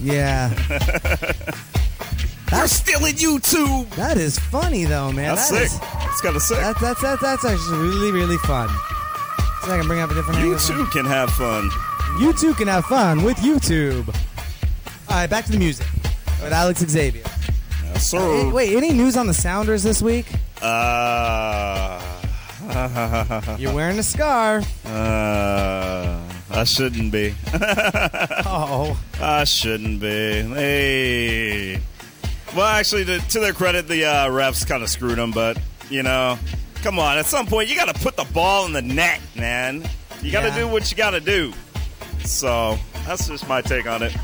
Yeah. 0.00 0.50
We're 2.52 2.66
still 2.66 3.04
in 3.06 3.14
YouTube. 3.14 3.88
That 3.96 4.18
is 4.18 4.38
funny 4.38 4.84
though, 4.84 5.10
man. 5.12 5.34
That's 5.36 5.50
That 5.50 5.68
sick. 5.70 5.80
is- 5.80 6.08
It's 6.10 6.20
kind 6.20 6.36
of 6.36 6.42
sick. 6.42 6.58
That's 6.58 6.80
that's 6.80 7.00
that's 7.00 7.22
that's 7.22 7.44
actually 7.44 7.78
really 7.78 8.10
really 8.12 8.36
fun. 8.38 8.68
So 9.64 9.72
I 9.72 9.78
can 9.78 9.86
bring 9.86 10.00
up 10.00 10.10
a 10.10 10.14
different 10.14 10.40
You 10.40 10.58
too 10.58 10.84
can 10.86 11.04
have 11.06 11.30
fun. 11.30 11.70
You 12.20 12.32
too 12.34 12.52
can 12.54 12.68
have 12.68 12.84
fun 12.86 13.22
with 13.22 13.36
YouTube. 13.38 14.08
All 15.08 15.16
right, 15.16 15.28
back 15.30 15.44
to 15.46 15.52
the 15.52 15.58
music 15.58 15.86
with 16.42 16.52
Alex 16.52 16.80
Xavier. 16.80 17.22
Yes, 17.84 18.06
sir. 18.10 18.18
Hey, 18.18 18.50
wait, 18.50 18.76
any 18.76 18.92
news 18.92 19.16
on 19.16 19.26
the 19.26 19.34
Sounders 19.34 19.82
this 19.82 20.02
week? 20.02 20.26
Uh, 20.60 22.00
You're 23.58 23.74
wearing 23.74 23.98
a 23.98 24.02
scar. 24.02 24.62
uh, 24.86 26.20
I 26.50 26.64
shouldn't 26.64 27.12
be. 27.12 27.34
Oh, 28.54 29.00
I 29.20 29.44
shouldn't 29.44 30.00
be. 30.00 30.42
Hey. 30.42 31.80
Well, 32.54 32.66
actually, 32.66 33.04
to, 33.06 33.18
to 33.18 33.40
their 33.40 33.52
credit, 33.54 33.88
the 33.88 34.04
uh, 34.04 34.28
refs 34.28 34.66
kind 34.66 34.82
of 34.82 34.90
screwed 34.90 35.16
them, 35.16 35.30
but, 35.30 35.58
you 35.88 36.02
know, 36.02 36.38
come 36.82 36.98
on. 36.98 37.16
At 37.16 37.26
some 37.26 37.46
point, 37.46 37.68
you 37.70 37.76
got 37.76 37.94
to 37.94 38.00
put 38.02 38.16
the 38.16 38.24
ball 38.32 38.66
in 38.66 38.72
the 38.74 38.82
net, 38.82 39.20
man. 39.34 39.88
You 40.22 40.30
got 40.32 40.42
to 40.42 40.48
Yeah. 40.48 40.58
do 40.58 40.68
what 40.68 40.90
you 40.90 40.96
got 40.96 41.12
to 41.12 41.20
do. 41.20 41.52
So, 42.24 42.78
that's 43.06 43.26
just 43.28 43.48
my 43.48 43.62
take 43.62 43.86
on 43.86 44.02
it. 44.02 44.14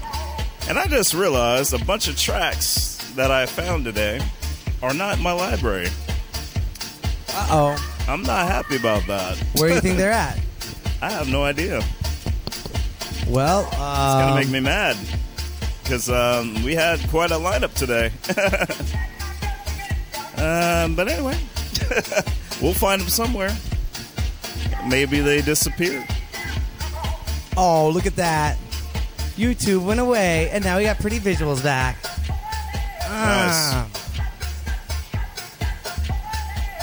And 0.68 0.78
I 0.78 0.86
just 0.86 1.14
realized 1.14 1.72
a 1.72 1.82
bunch 1.84 2.06
of 2.08 2.16
tracks 2.18 2.96
that 3.16 3.30
I 3.30 3.46
found 3.46 3.84
today 3.86 4.20
are 4.82 4.92
not 4.92 5.16
in 5.16 5.22
my 5.22 5.32
library. 5.32 5.88
uh 7.32 7.48
oh. 7.50 7.94
I'm 8.08 8.22
not 8.22 8.48
happy 8.48 8.76
about 8.76 9.06
that. 9.06 9.36
Where 9.56 9.68
do 9.68 9.74
you 9.74 9.80
think 9.82 9.98
they're 9.98 10.10
at? 10.10 10.38
I 11.02 11.10
have 11.10 11.28
no 11.28 11.44
idea. 11.44 11.82
Well, 13.28 13.66
It's 13.66 13.76
gonna 13.76 14.30
um, 14.30 14.34
make 14.34 14.48
me 14.48 14.60
mad 14.60 14.96
because 15.82 16.08
um, 16.08 16.62
we 16.64 16.74
had 16.74 16.98
quite 17.10 17.30
a 17.30 17.34
lineup 17.34 17.74
today. 17.74 18.06
um, 20.42 20.94
but 20.94 21.08
anyway, 21.08 21.38
we'll 22.62 22.72
find 22.72 23.02
them 23.02 23.08
somewhere. 23.10 23.54
Maybe 24.88 25.20
they 25.20 25.42
disappeared. 25.42 26.06
oh, 27.56 27.90
look 27.90 28.06
at 28.06 28.16
that. 28.16 28.56
YouTube 29.36 29.84
went 29.84 30.00
away, 30.00 30.48
and 30.50 30.64
now 30.64 30.78
we 30.78 30.84
got 30.84 30.98
pretty 30.98 31.20
visuals 31.20 31.62
back. 31.62 31.98
Ah. 33.02 33.86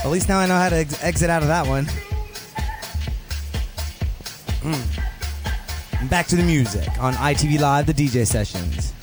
At 0.06 0.12
least 0.12 0.30
now 0.30 0.38
I 0.38 0.46
know 0.46 0.56
how 0.56 0.70
to 0.70 0.76
ex- 0.76 1.04
exit 1.04 1.32
out 1.32 1.42
of 1.42 1.48
that 1.48 1.66
one. 1.66 1.86
Mm. 4.62 6.10
Back 6.12 6.28
to 6.28 6.36
the 6.36 6.44
music 6.44 6.88
on 7.00 7.14
ITV 7.16 7.60
Live, 7.60 7.88
the 7.88 7.94
DJ 7.94 8.28
sessions. 8.28 8.95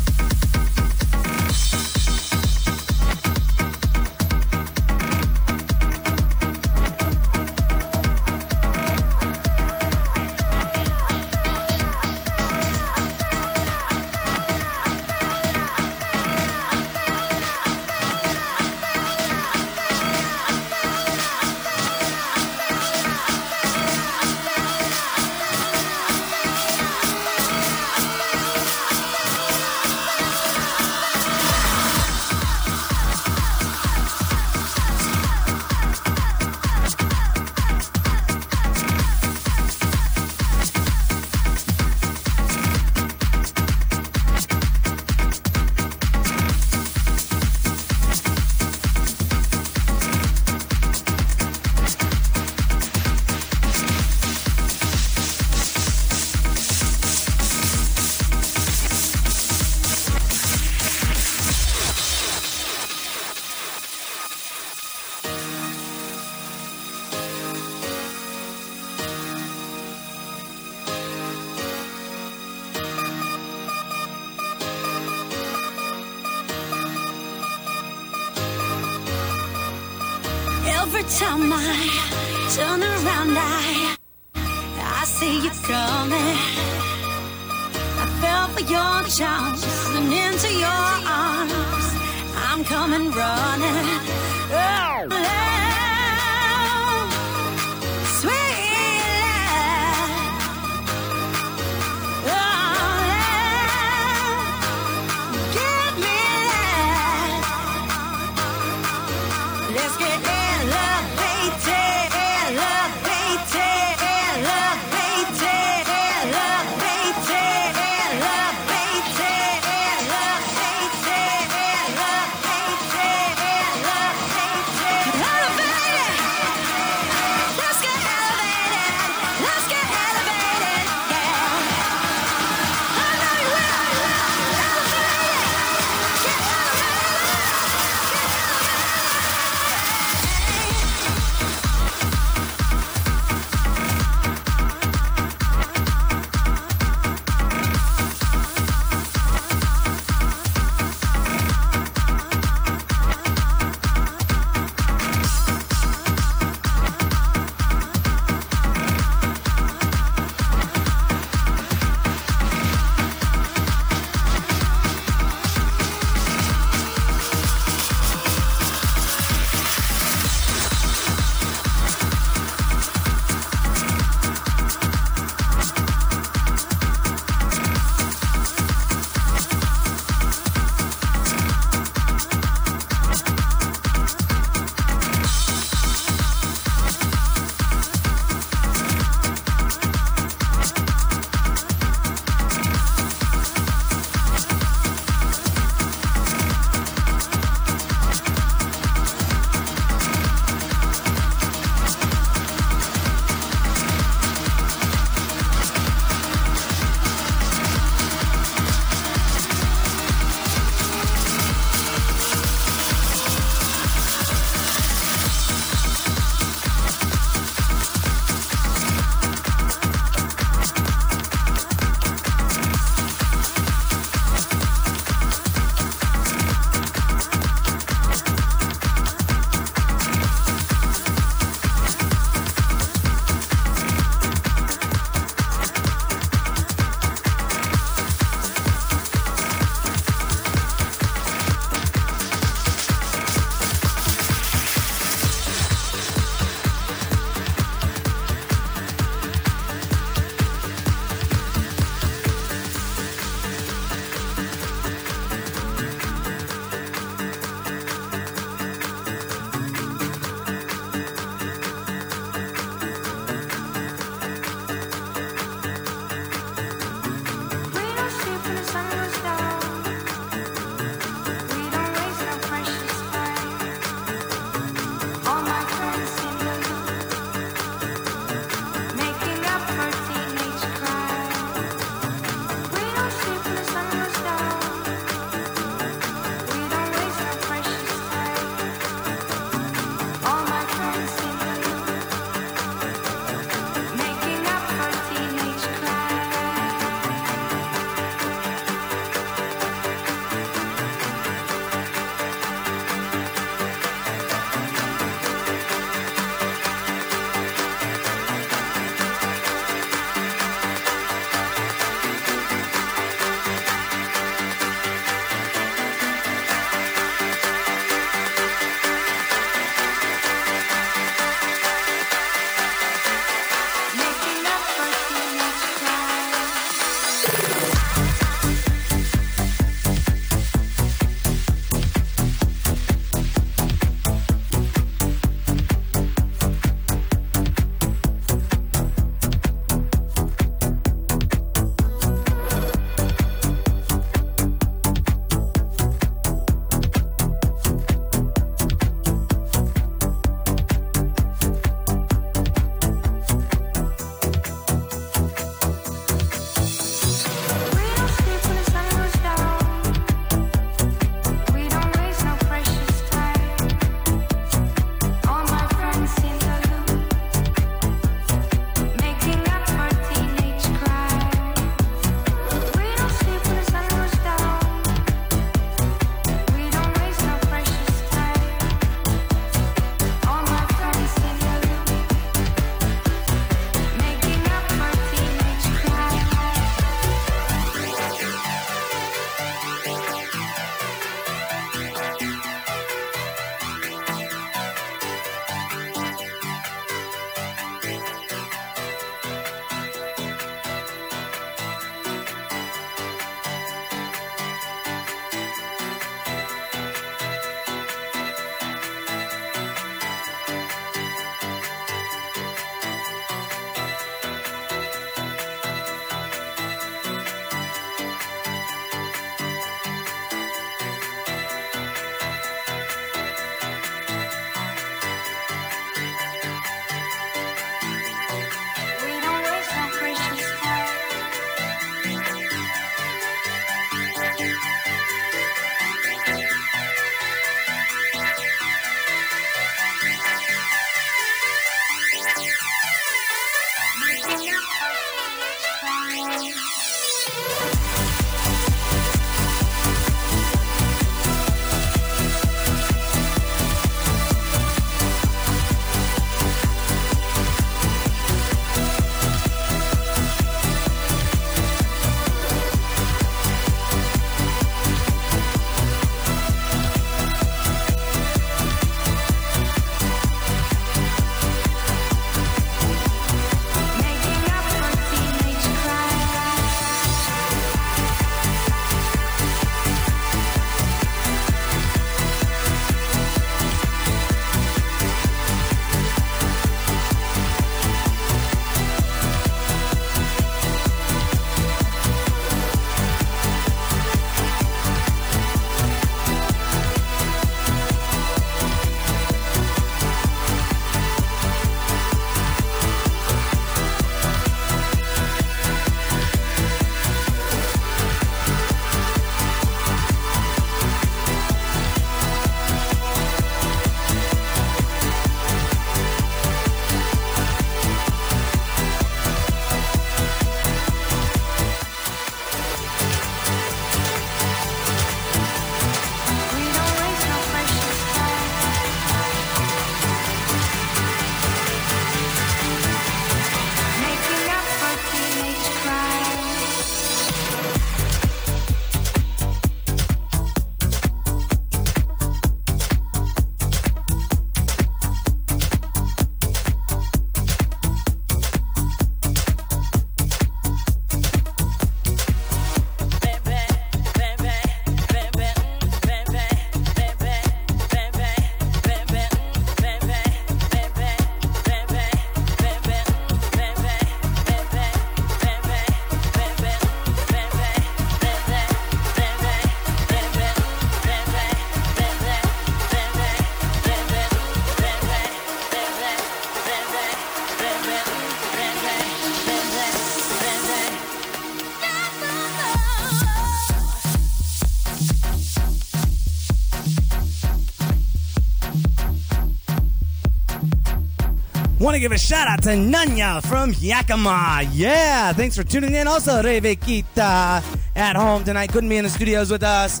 Want 591.90 591.96
to 591.96 592.00
give 592.02 592.12
a 592.12 592.18
shout 592.18 592.46
out 592.46 592.62
to 592.62 592.68
Nanya 592.68 593.44
from 593.44 593.72
Yakima. 593.80 594.62
Yeah, 594.70 595.32
thanks 595.32 595.56
for 595.56 595.64
tuning 595.64 595.92
in. 595.92 596.06
Also, 596.06 596.40
Rebequita 596.40 597.64
at 597.96 598.14
home 598.14 598.44
tonight. 598.44 598.70
Couldn't 598.70 598.90
be 598.90 598.96
in 598.96 599.02
the 599.02 599.10
studios 599.10 599.50
with 599.50 599.64
us. 599.64 600.00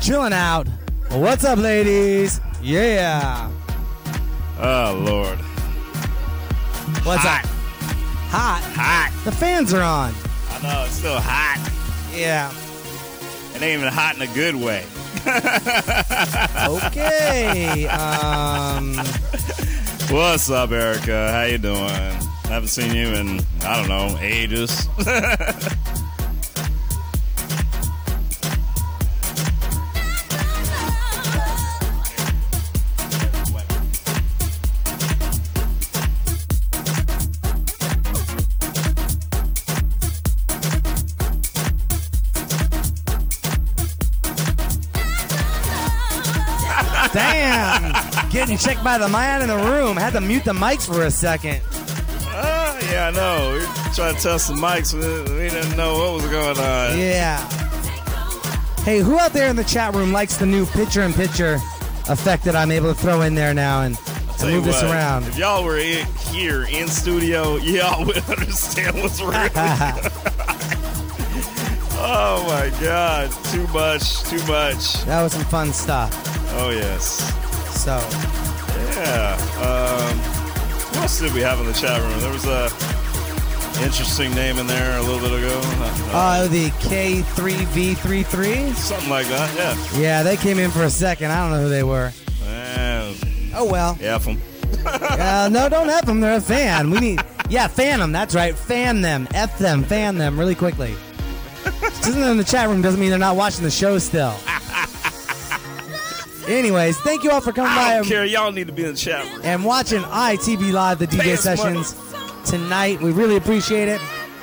Chilling 0.00 0.32
out. 0.32 0.66
What's 1.10 1.44
up, 1.44 1.58
ladies? 1.58 2.40
Yeah. 2.62 3.50
Oh 4.58 4.98
Lord, 5.06 5.36
What's 7.04 7.22
Hot. 7.22 7.44
up? 7.44 7.50
Hot. 8.30 8.62
hot. 8.74 9.24
The 9.26 9.32
fans 9.32 9.74
are 9.74 9.82
on. 9.82 10.14
I 10.48 10.62
know 10.62 10.84
it's 10.86 10.94
still 10.94 11.20
hot. 11.20 11.58
Yeah. 12.16 12.50
It 13.54 13.60
ain't 13.60 13.82
even 13.82 13.92
hot 13.92 14.16
in 14.16 14.22
a 14.22 14.34
good 14.34 14.54
way. 14.56 14.86
Okay. 16.68 17.86
um, 17.88 18.94
What's 20.10 20.48
up, 20.48 20.70
Erica? 20.70 21.30
How 21.32 21.42
you 21.42 21.58
doing? 21.58 21.76
I 21.76 22.18
Haven't 22.44 22.68
seen 22.68 22.94
you 22.94 23.08
in 23.08 23.40
I 23.60 23.76
don't 23.76 23.88
know 23.90 24.18
ages. 24.22 24.88
Getting 48.58 48.74
checked 48.74 48.84
by 48.84 48.98
the 48.98 49.08
man 49.08 49.42
in 49.42 49.48
the 49.48 49.56
room. 49.56 49.96
Had 49.96 50.14
to 50.14 50.20
mute 50.20 50.44
the 50.44 50.52
mics 50.52 50.86
for 50.86 51.04
a 51.04 51.10
second. 51.10 51.60
Ah, 52.30 52.78
yeah, 52.90 53.08
I 53.08 53.10
know. 53.10 53.52
We 53.52 53.58
were 53.60 53.94
trying 53.94 54.14
to 54.16 54.20
test 54.20 54.48
the 54.48 54.54
mics. 54.54 54.94
We, 54.94 55.00
we 55.34 55.48
didn't 55.48 55.76
know 55.76 55.98
what 55.98 56.14
was 56.14 56.30
going 56.30 56.58
on. 56.58 56.98
Yeah. 56.98 57.38
Hey, 58.82 59.00
who 59.00 59.18
out 59.18 59.32
there 59.32 59.48
in 59.48 59.56
the 59.56 59.64
chat 59.64 59.94
room 59.94 60.12
likes 60.12 60.36
the 60.38 60.46
new 60.46 60.66
picture 60.66 61.02
in 61.02 61.12
picture 61.12 61.58
effect 62.08 62.44
that 62.44 62.56
I'm 62.56 62.70
able 62.70 62.92
to 62.92 62.98
throw 62.98 63.20
in 63.22 63.34
there 63.34 63.52
now 63.54 63.82
and, 63.82 63.98
you 64.40 64.46
move 64.48 64.64
this 64.64 64.82
around? 64.82 65.24
If 65.26 65.36
y'all 65.36 65.64
were 65.64 65.78
in, 65.78 66.06
here 66.30 66.64
in 66.64 66.88
studio, 66.88 67.56
y'all 67.62 68.06
would 68.06 68.24
understand 68.28 68.96
what's 69.02 69.20
really. 69.20 69.34
oh 72.00 72.44
my 72.46 72.72
God! 72.80 73.30
Too 73.52 73.66
much. 73.68 74.22
Too 74.24 74.38
much. 74.46 75.04
that 75.04 75.22
was 75.22 75.32
some 75.32 75.44
fun 75.44 75.72
stuff. 75.72 76.12
Oh 76.54 76.70
yes. 76.70 77.34
So, 77.78 77.96
Yeah. 78.98 79.34
Um, 79.60 80.18
what 80.18 80.96
else 81.02 81.18
did 81.20 81.32
we 81.34 81.40
have 81.40 81.60
in 81.60 81.66
the 81.66 81.72
chat 81.72 82.00
room? 82.00 82.18
There 82.20 82.32
was 82.32 82.46
a 82.46 82.70
interesting 83.84 84.34
name 84.34 84.58
in 84.58 84.66
there 84.66 84.98
a 84.98 85.02
little 85.02 85.20
bit 85.20 85.32
ago. 85.38 85.60
Uh, 85.62 86.10
uh, 86.12 86.46
the 86.48 86.70
K3V33. 86.70 88.74
something 88.74 89.08
like 89.10 89.26
that. 89.28 89.54
Yeah. 89.56 90.00
Yeah, 90.00 90.22
they 90.24 90.36
came 90.36 90.58
in 90.58 90.70
for 90.72 90.82
a 90.84 90.90
second. 90.90 91.30
I 91.30 91.40
don't 91.42 91.52
know 91.56 91.62
who 91.62 91.68
they 91.68 91.82
were. 91.84 92.12
Oh 93.54 93.64
well. 93.64 93.96
F 94.00 94.28
'em. 94.28 94.40
Uh, 94.86 95.48
no, 95.50 95.68
don't 95.68 95.88
F 95.90 96.04
them. 96.06 96.20
They're 96.20 96.36
a 96.36 96.40
fan. 96.40 96.90
We 96.90 97.00
need, 97.00 97.20
yeah, 97.50 97.66
fan 97.68 97.98
them. 97.98 98.12
That's 98.12 98.34
right. 98.34 98.56
Fan 98.56 99.00
them. 99.00 99.26
F 99.34 99.58
them. 99.58 99.82
Fan 99.82 100.16
them 100.16 100.38
really 100.38 100.54
quickly. 100.54 100.94
Just 101.64 102.06
isn't 102.08 102.22
in 102.22 102.36
the 102.36 102.44
chat 102.44 102.68
room 102.68 102.80
doesn't 102.80 103.00
mean 103.00 103.10
they're 103.10 103.18
not 103.18 103.36
watching 103.36 103.64
the 103.64 103.70
show 103.70 103.98
still. 103.98 104.34
Anyways, 106.48 106.98
thank 107.00 107.22
you 107.24 107.30
all 107.30 107.40
for 107.40 107.52
coming 107.52 107.70
I 107.72 108.00
by 108.00 108.06
care. 108.06 108.24
Y'all 108.24 108.52
need 108.52 108.66
to 108.68 108.72
be 108.72 108.84
in 108.84 108.92
the 108.92 108.96
chat 108.96 109.24
room. 109.30 109.40
and 109.44 109.64
watching 109.64 110.00
ITV 110.00 110.72
Live, 110.72 110.98
the 110.98 111.06
DJ 111.06 111.34
us 111.34 111.42
sessions 111.42 111.94
tonight. 112.48 113.00
We 113.00 113.12
really 113.12 113.36
appreciate 113.36 113.88
it. 113.88 114.00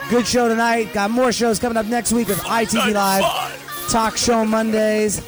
Good 0.10 0.28
show 0.28 0.48
tonight. 0.48 0.94
Got 0.94 1.10
more 1.10 1.32
shows 1.32 1.58
coming 1.58 1.78
up 1.78 1.88
next 1.88 2.12
week 2.14 2.28
with 2.28 2.38
ITV 2.42 2.94
Live. 2.94 3.24
Talk 3.90 4.18
Show 4.18 4.46
Mondays 4.46 5.22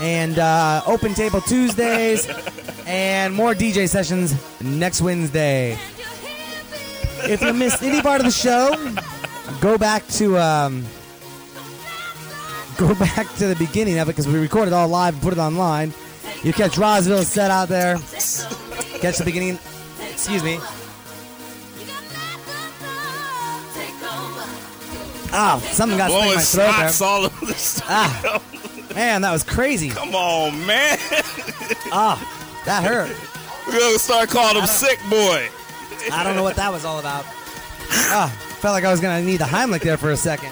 and 0.00 0.38
uh, 0.38 0.82
Open 0.86 1.14
Table 1.14 1.40
Tuesdays 1.40 2.28
and 2.86 3.34
more 3.34 3.54
DJ 3.54 3.88
sessions 3.88 4.34
next 4.60 5.00
Wednesday. 5.00 5.76
If 7.26 7.40
you 7.42 7.52
missed 7.52 7.82
any 7.82 8.02
part 8.02 8.20
of 8.20 8.26
the 8.26 8.32
show, 8.32 8.74
go 9.60 9.78
back 9.78 10.06
to 10.08 10.38
um, 10.38 10.84
go 12.76 12.94
back 12.94 13.32
to 13.36 13.46
the 13.46 13.56
beginning 13.56 13.98
of 13.98 14.08
it 14.08 14.12
because 14.12 14.28
we 14.28 14.38
recorded 14.38 14.74
all 14.74 14.86
live 14.88 15.14
and 15.14 15.22
put 15.22 15.32
it 15.32 15.38
online. 15.38 15.92
You 16.44 16.52
catch 16.52 16.76
Rosville's 16.76 17.28
set 17.28 17.50
out 17.50 17.68
there. 17.68 17.96
Catch 19.00 19.18
the 19.18 19.24
beginning. 19.24 19.58
Excuse 20.12 20.44
me. 20.44 20.58
Ah, 25.36 25.58
something 25.72 25.98
got 25.98 26.10
stuck 26.10 26.28
in 26.28 26.34
my 26.34 26.40
throat 26.42 26.98
there. 26.98 27.08
all 27.08 27.24
over 27.24 27.46
the 27.46 27.54
studio. 27.54 27.86
Ah. 27.90 28.42
Man, 28.94 29.22
that 29.22 29.32
was 29.32 29.42
crazy. 29.42 29.88
Come 29.88 30.14
on, 30.14 30.66
man. 30.66 30.98
Ah, 31.90 32.20
that 32.66 32.84
hurt. 32.84 33.10
We're 33.66 33.78
gonna 33.78 33.98
start 33.98 34.28
calling 34.28 34.60
him 34.60 34.66
Sick 34.66 34.98
Boy. 35.08 35.48
I 36.12 36.22
don't 36.22 36.36
know 36.36 36.42
what 36.42 36.56
that 36.56 36.70
was 36.70 36.84
all 36.84 36.98
about. 36.98 37.24
Ah, 37.90 38.28
felt 38.60 38.72
like 38.72 38.84
I 38.84 38.90
was 38.90 39.00
gonna 39.00 39.22
need 39.22 39.38
the 39.38 39.44
Heimlich 39.44 39.80
there 39.80 39.96
for 39.96 40.10
a 40.10 40.16
second. 40.16 40.50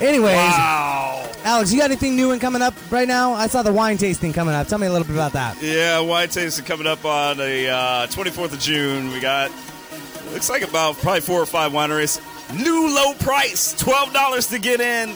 Anyways, 0.00 0.34
Wow. 0.36 1.28
Alex, 1.44 1.72
you 1.72 1.78
got 1.78 1.90
anything 1.90 2.16
new 2.16 2.32
and 2.32 2.40
coming 2.40 2.60
up 2.60 2.74
right 2.90 3.06
now? 3.08 3.32
I 3.32 3.46
saw 3.46 3.62
the 3.62 3.72
wine 3.72 3.96
tasting 3.98 4.32
coming 4.32 4.52
up. 4.54 4.66
Tell 4.66 4.78
me 4.78 4.86
a 4.88 4.92
little 4.92 5.06
bit 5.06 5.14
about 5.14 5.32
that. 5.32 5.62
Yeah, 5.62 6.00
wine 6.00 6.28
tasting 6.28 6.64
coming 6.64 6.86
up 6.86 7.04
on 7.04 7.36
the 7.38 7.68
uh, 7.68 8.06
24th 8.08 8.52
of 8.52 8.58
June. 8.58 9.10
We 9.12 9.20
got 9.20 9.50
looks 10.32 10.50
like 10.50 10.62
about 10.62 10.96
probably 10.98 11.20
four 11.20 11.40
or 11.40 11.46
five 11.46 11.72
wineries. 11.72 12.20
New 12.54 12.94
low 12.94 13.14
price, 13.14 13.72
twelve 13.78 14.12
dollars 14.12 14.48
to 14.48 14.58
get 14.58 14.80
in. 14.80 15.10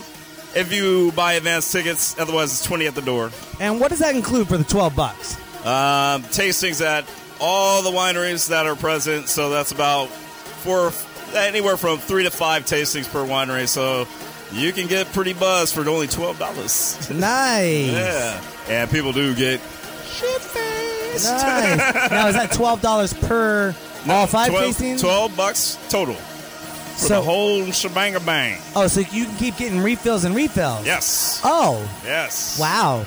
If 0.54 0.72
you 0.72 1.12
buy 1.12 1.34
advance 1.34 1.70
tickets, 1.70 2.18
otherwise 2.18 2.50
it's 2.52 2.64
twenty 2.64 2.86
at 2.86 2.94
the 2.94 3.02
door. 3.02 3.30
And 3.60 3.78
what 3.80 3.90
does 3.90 3.98
that 4.00 4.14
include 4.16 4.48
for 4.48 4.56
the 4.56 4.64
twelve 4.64 4.96
bucks? 4.96 5.36
Um, 5.64 6.22
tastings 6.24 6.84
at 6.84 7.04
all 7.40 7.82
the 7.82 7.90
wineries 7.90 8.48
that 8.48 8.66
are 8.66 8.74
present. 8.76 9.28
So 9.28 9.50
that's 9.50 9.70
about 9.72 10.08
four, 10.08 10.90
anywhere 11.36 11.76
from 11.76 11.98
three 11.98 12.24
to 12.24 12.30
five 12.30 12.64
tastings 12.64 13.08
per 13.12 13.24
winery. 13.24 13.68
So 13.68 14.06
you 14.52 14.72
can 14.72 14.86
get 14.86 15.06
pretty 15.12 15.32
buzz 15.32 15.72
for 15.72 15.88
only 15.88 16.06
twelve 16.06 16.38
dollars. 16.38 17.08
Nice. 17.10 17.92
yeah, 17.92 18.40
and 18.68 18.90
people 18.90 19.12
do 19.12 19.34
get 19.34 19.60
shit 20.06 20.40
faced. 20.40 21.24
Nice. 21.26 22.10
now 22.10 22.28
is 22.28 22.34
that 22.34 22.52
twelve 22.52 22.80
dollars 22.80 23.12
per 23.14 23.74
all 24.08 24.26
five 24.26 24.50
12, 24.50 24.76
tastings? 24.76 25.00
12 25.00 25.36
bucks 25.36 25.78
total 25.90 26.14
for 26.14 27.06
So- 27.06 27.14
the 27.16 27.22
whole 27.22 27.70
shebang 27.70 28.16
bang. 28.24 28.58
Oh, 28.74 28.86
so 28.86 29.00
you 29.00 29.24
can 29.26 29.36
keep 29.36 29.56
getting 29.56 29.80
refills 29.80 30.24
and 30.24 30.34
refills. 30.34 30.86
Yes. 30.86 31.40
Oh, 31.44 31.86
Yes. 32.04 32.58
wow. 32.58 33.04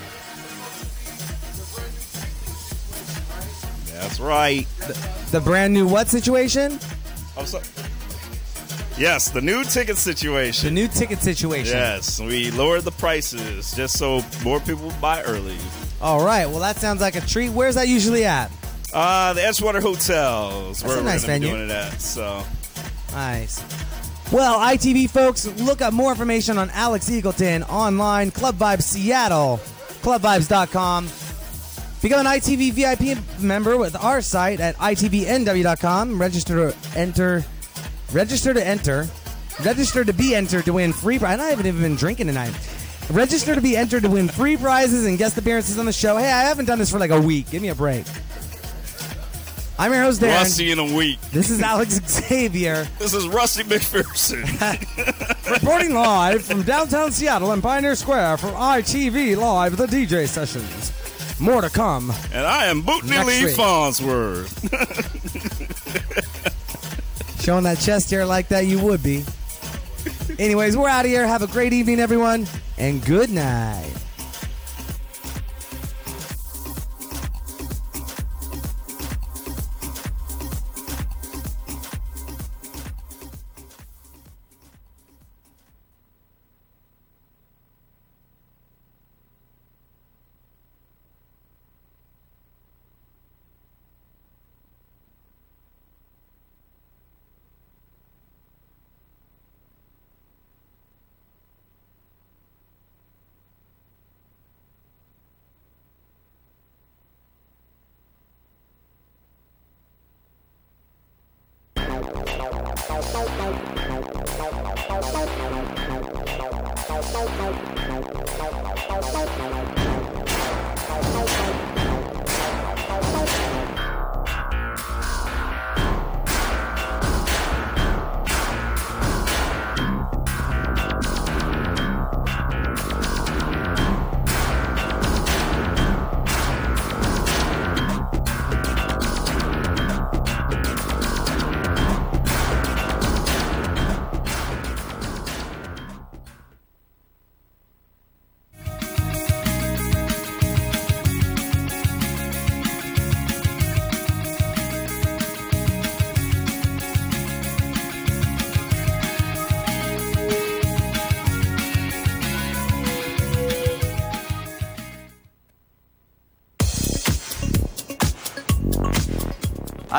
That's 3.93 4.19
right. 4.19 4.67
The 5.31 5.39
brand 5.39 5.73
new 5.73 5.87
what 5.87 6.07
situation? 6.09 6.79
I'm 7.37 7.45
so- 7.45 7.61
yes, 8.97 9.29
the 9.29 9.41
new 9.41 9.63
ticket 9.63 9.97
situation. 9.97 10.67
The 10.67 10.81
new 10.81 10.87
ticket 10.87 11.19
situation. 11.19 11.75
Yes, 11.77 12.19
we 12.19 12.51
lowered 12.51 12.83
the 12.83 12.91
prices 12.91 13.71
just 13.73 13.97
so 13.97 14.21
more 14.43 14.59
people 14.59 14.91
buy 15.01 15.21
early. 15.23 15.57
All 16.01 16.23
right. 16.25 16.45
Well, 16.45 16.59
that 16.59 16.77
sounds 16.77 17.01
like 17.01 17.15
a 17.15 17.21
treat. 17.21 17.49
Where's 17.49 17.75
that 17.75 17.87
usually 17.87 18.25
at? 18.25 18.51
Uh, 18.93 19.33
the 19.33 19.41
Edgewater 19.41 19.81
Hotels, 19.81 20.83
where 20.83 20.93
a 20.95 20.97
we're 20.99 21.03
nice 21.03 21.25
going 21.25 21.41
to 21.41 21.47
be 21.47 21.51
venue. 21.51 21.67
doing 21.67 21.69
it 21.69 21.93
at. 21.93 22.01
So, 22.01 22.43
Nice. 23.11 23.61
Well, 24.31 24.59
ITV 24.59 25.09
folks, 25.09 25.45
look 25.61 25.81
up 25.81 25.93
more 25.93 26.11
information 26.11 26.57
on 26.57 26.69
Alex 26.71 27.09
Eagleton 27.09 27.67
online, 27.69 28.31
Club 28.31 28.55
Vibes 28.55 28.81
Seattle, 28.83 29.59
clubvibes.com. 30.01 31.07
Become 32.01 32.25
an 32.25 32.33
ITV 32.39 32.71
VIP 32.73 33.39
member 33.41 33.77
with 33.77 33.95
our 33.95 34.21
site 34.21 34.59
at 34.59 34.75
itvnw.com. 34.77 36.19
Register 36.19 36.71
to 36.71 36.77
enter. 36.97 37.43
Register 38.13 38.53
to 38.53 38.65
enter. 38.65 39.07
Register 39.63 40.03
to 40.05 40.13
be 40.13 40.35
entered 40.35 40.65
to 40.65 40.73
win 40.73 40.93
free 40.93 41.19
prize. 41.19 41.39
I 41.39 41.49
haven't 41.49 41.65
even 41.65 41.81
been 41.81 41.95
drinking 41.95 42.27
tonight. 42.27 42.53
Register 43.09 43.55
to 43.55 43.61
be 43.61 43.75
entered 43.75 44.03
to 44.03 44.09
win 44.09 44.27
free 44.27 44.55
prizes 44.55 45.05
and 45.05 45.17
guest 45.17 45.37
appearances 45.37 45.77
on 45.77 45.85
the 45.85 45.93
show. 45.93 46.17
Hey, 46.17 46.31
I 46.31 46.43
haven't 46.43 46.65
done 46.65 46.79
this 46.79 46.89
for 46.91 46.99
like 46.99 47.11
a 47.11 47.19
week. 47.19 47.49
Give 47.51 47.61
me 47.61 47.69
a 47.69 47.75
break. 47.75 48.05
I'm 49.77 49.91
your 49.91 50.03
host, 50.03 50.21
Darren. 50.21 50.35
Rusty 50.37 50.71
in 50.71 50.77
a 50.79 50.83
week. 50.95 51.19
This 51.31 51.49
is 51.49 51.59
Alex 51.61 51.99
Xavier. 52.07 52.87
This 52.99 53.13
is 53.13 53.27
Rusty 53.27 53.63
McPherson. 53.63 54.43
Reporting 55.51 55.93
live 55.95 56.45
from 56.45 56.61
downtown 56.61 57.11
Seattle 57.11 57.51
and 57.51 57.61
Pioneer 57.61 57.95
Square 57.95 58.37
for 58.37 58.47
ITV 58.49 59.35
Live, 59.35 59.75
the 59.77 59.87
DJ 59.87 60.27
sessions. 60.27 60.91
More 61.39 61.61
to 61.61 61.69
come. 61.69 62.13
and 62.31 62.45
I 62.45 62.67
am 62.67 62.83
Bootney 62.83 63.25
Lee. 63.25 63.51
Farnsworth. 63.53 64.53
Showing 67.43 67.65
that 67.65 67.77
chest 67.77 68.09
hair 68.09 68.25
like 68.25 68.47
that, 68.47 68.67
you 68.67 68.79
would 68.79 69.03
be. 69.03 69.25
Anyways, 70.39 70.77
we're 70.77 70.87
out 70.87 71.03
of 71.03 71.11
here. 71.11 71.27
Have 71.27 71.41
a 71.41 71.47
great 71.47 71.73
evening, 71.73 71.99
everyone, 71.99 72.47
and 72.77 73.03
good 73.05 73.29
night. 73.29 74.02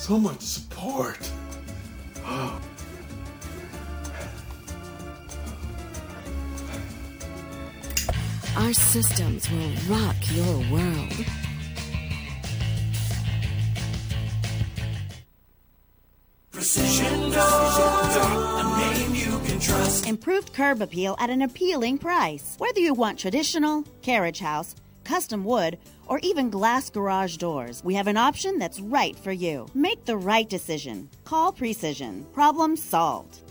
So 0.00 0.18
much 0.18 0.40
support. 0.40 1.30
Oh. 2.24 2.58
Our 8.56 8.72
systems 8.72 9.48
will 9.50 9.70
rock 9.88 10.16
your 10.32 10.72
world. 10.72 11.12
Precision 16.50 17.30
Door, 17.30 17.42
a 17.42 18.78
name 18.78 19.14
you 19.14 19.38
can 19.46 19.60
trust. 19.60 20.06
Improved 20.06 20.54
curb 20.54 20.80
appeal 20.80 21.14
at 21.18 21.28
an 21.28 21.42
appealing 21.42 21.98
price. 21.98 22.56
Whether 22.58 22.80
you 22.80 22.94
want 22.94 23.18
traditional, 23.18 23.84
carriage 24.00 24.40
house, 24.40 24.74
custom 25.10 25.42
wood, 25.44 25.76
or 26.06 26.20
even 26.22 26.50
glass 26.50 26.88
garage 26.88 27.36
doors, 27.36 27.82
we 27.84 27.94
have 27.94 28.06
an 28.06 28.16
option 28.16 28.60
that's 28.60 28.78
right 28.78 29.16
for 29.18 29.32
you. 29.32 29.66
Make 29.74 30.04
the 30.04 30.16
right 30.16 30.48
decision. 30.48 31.10
Call 31.24 31.50
Precision. 31.50 32.24
Problem 32.32 32.76
solved. 32.76 33.49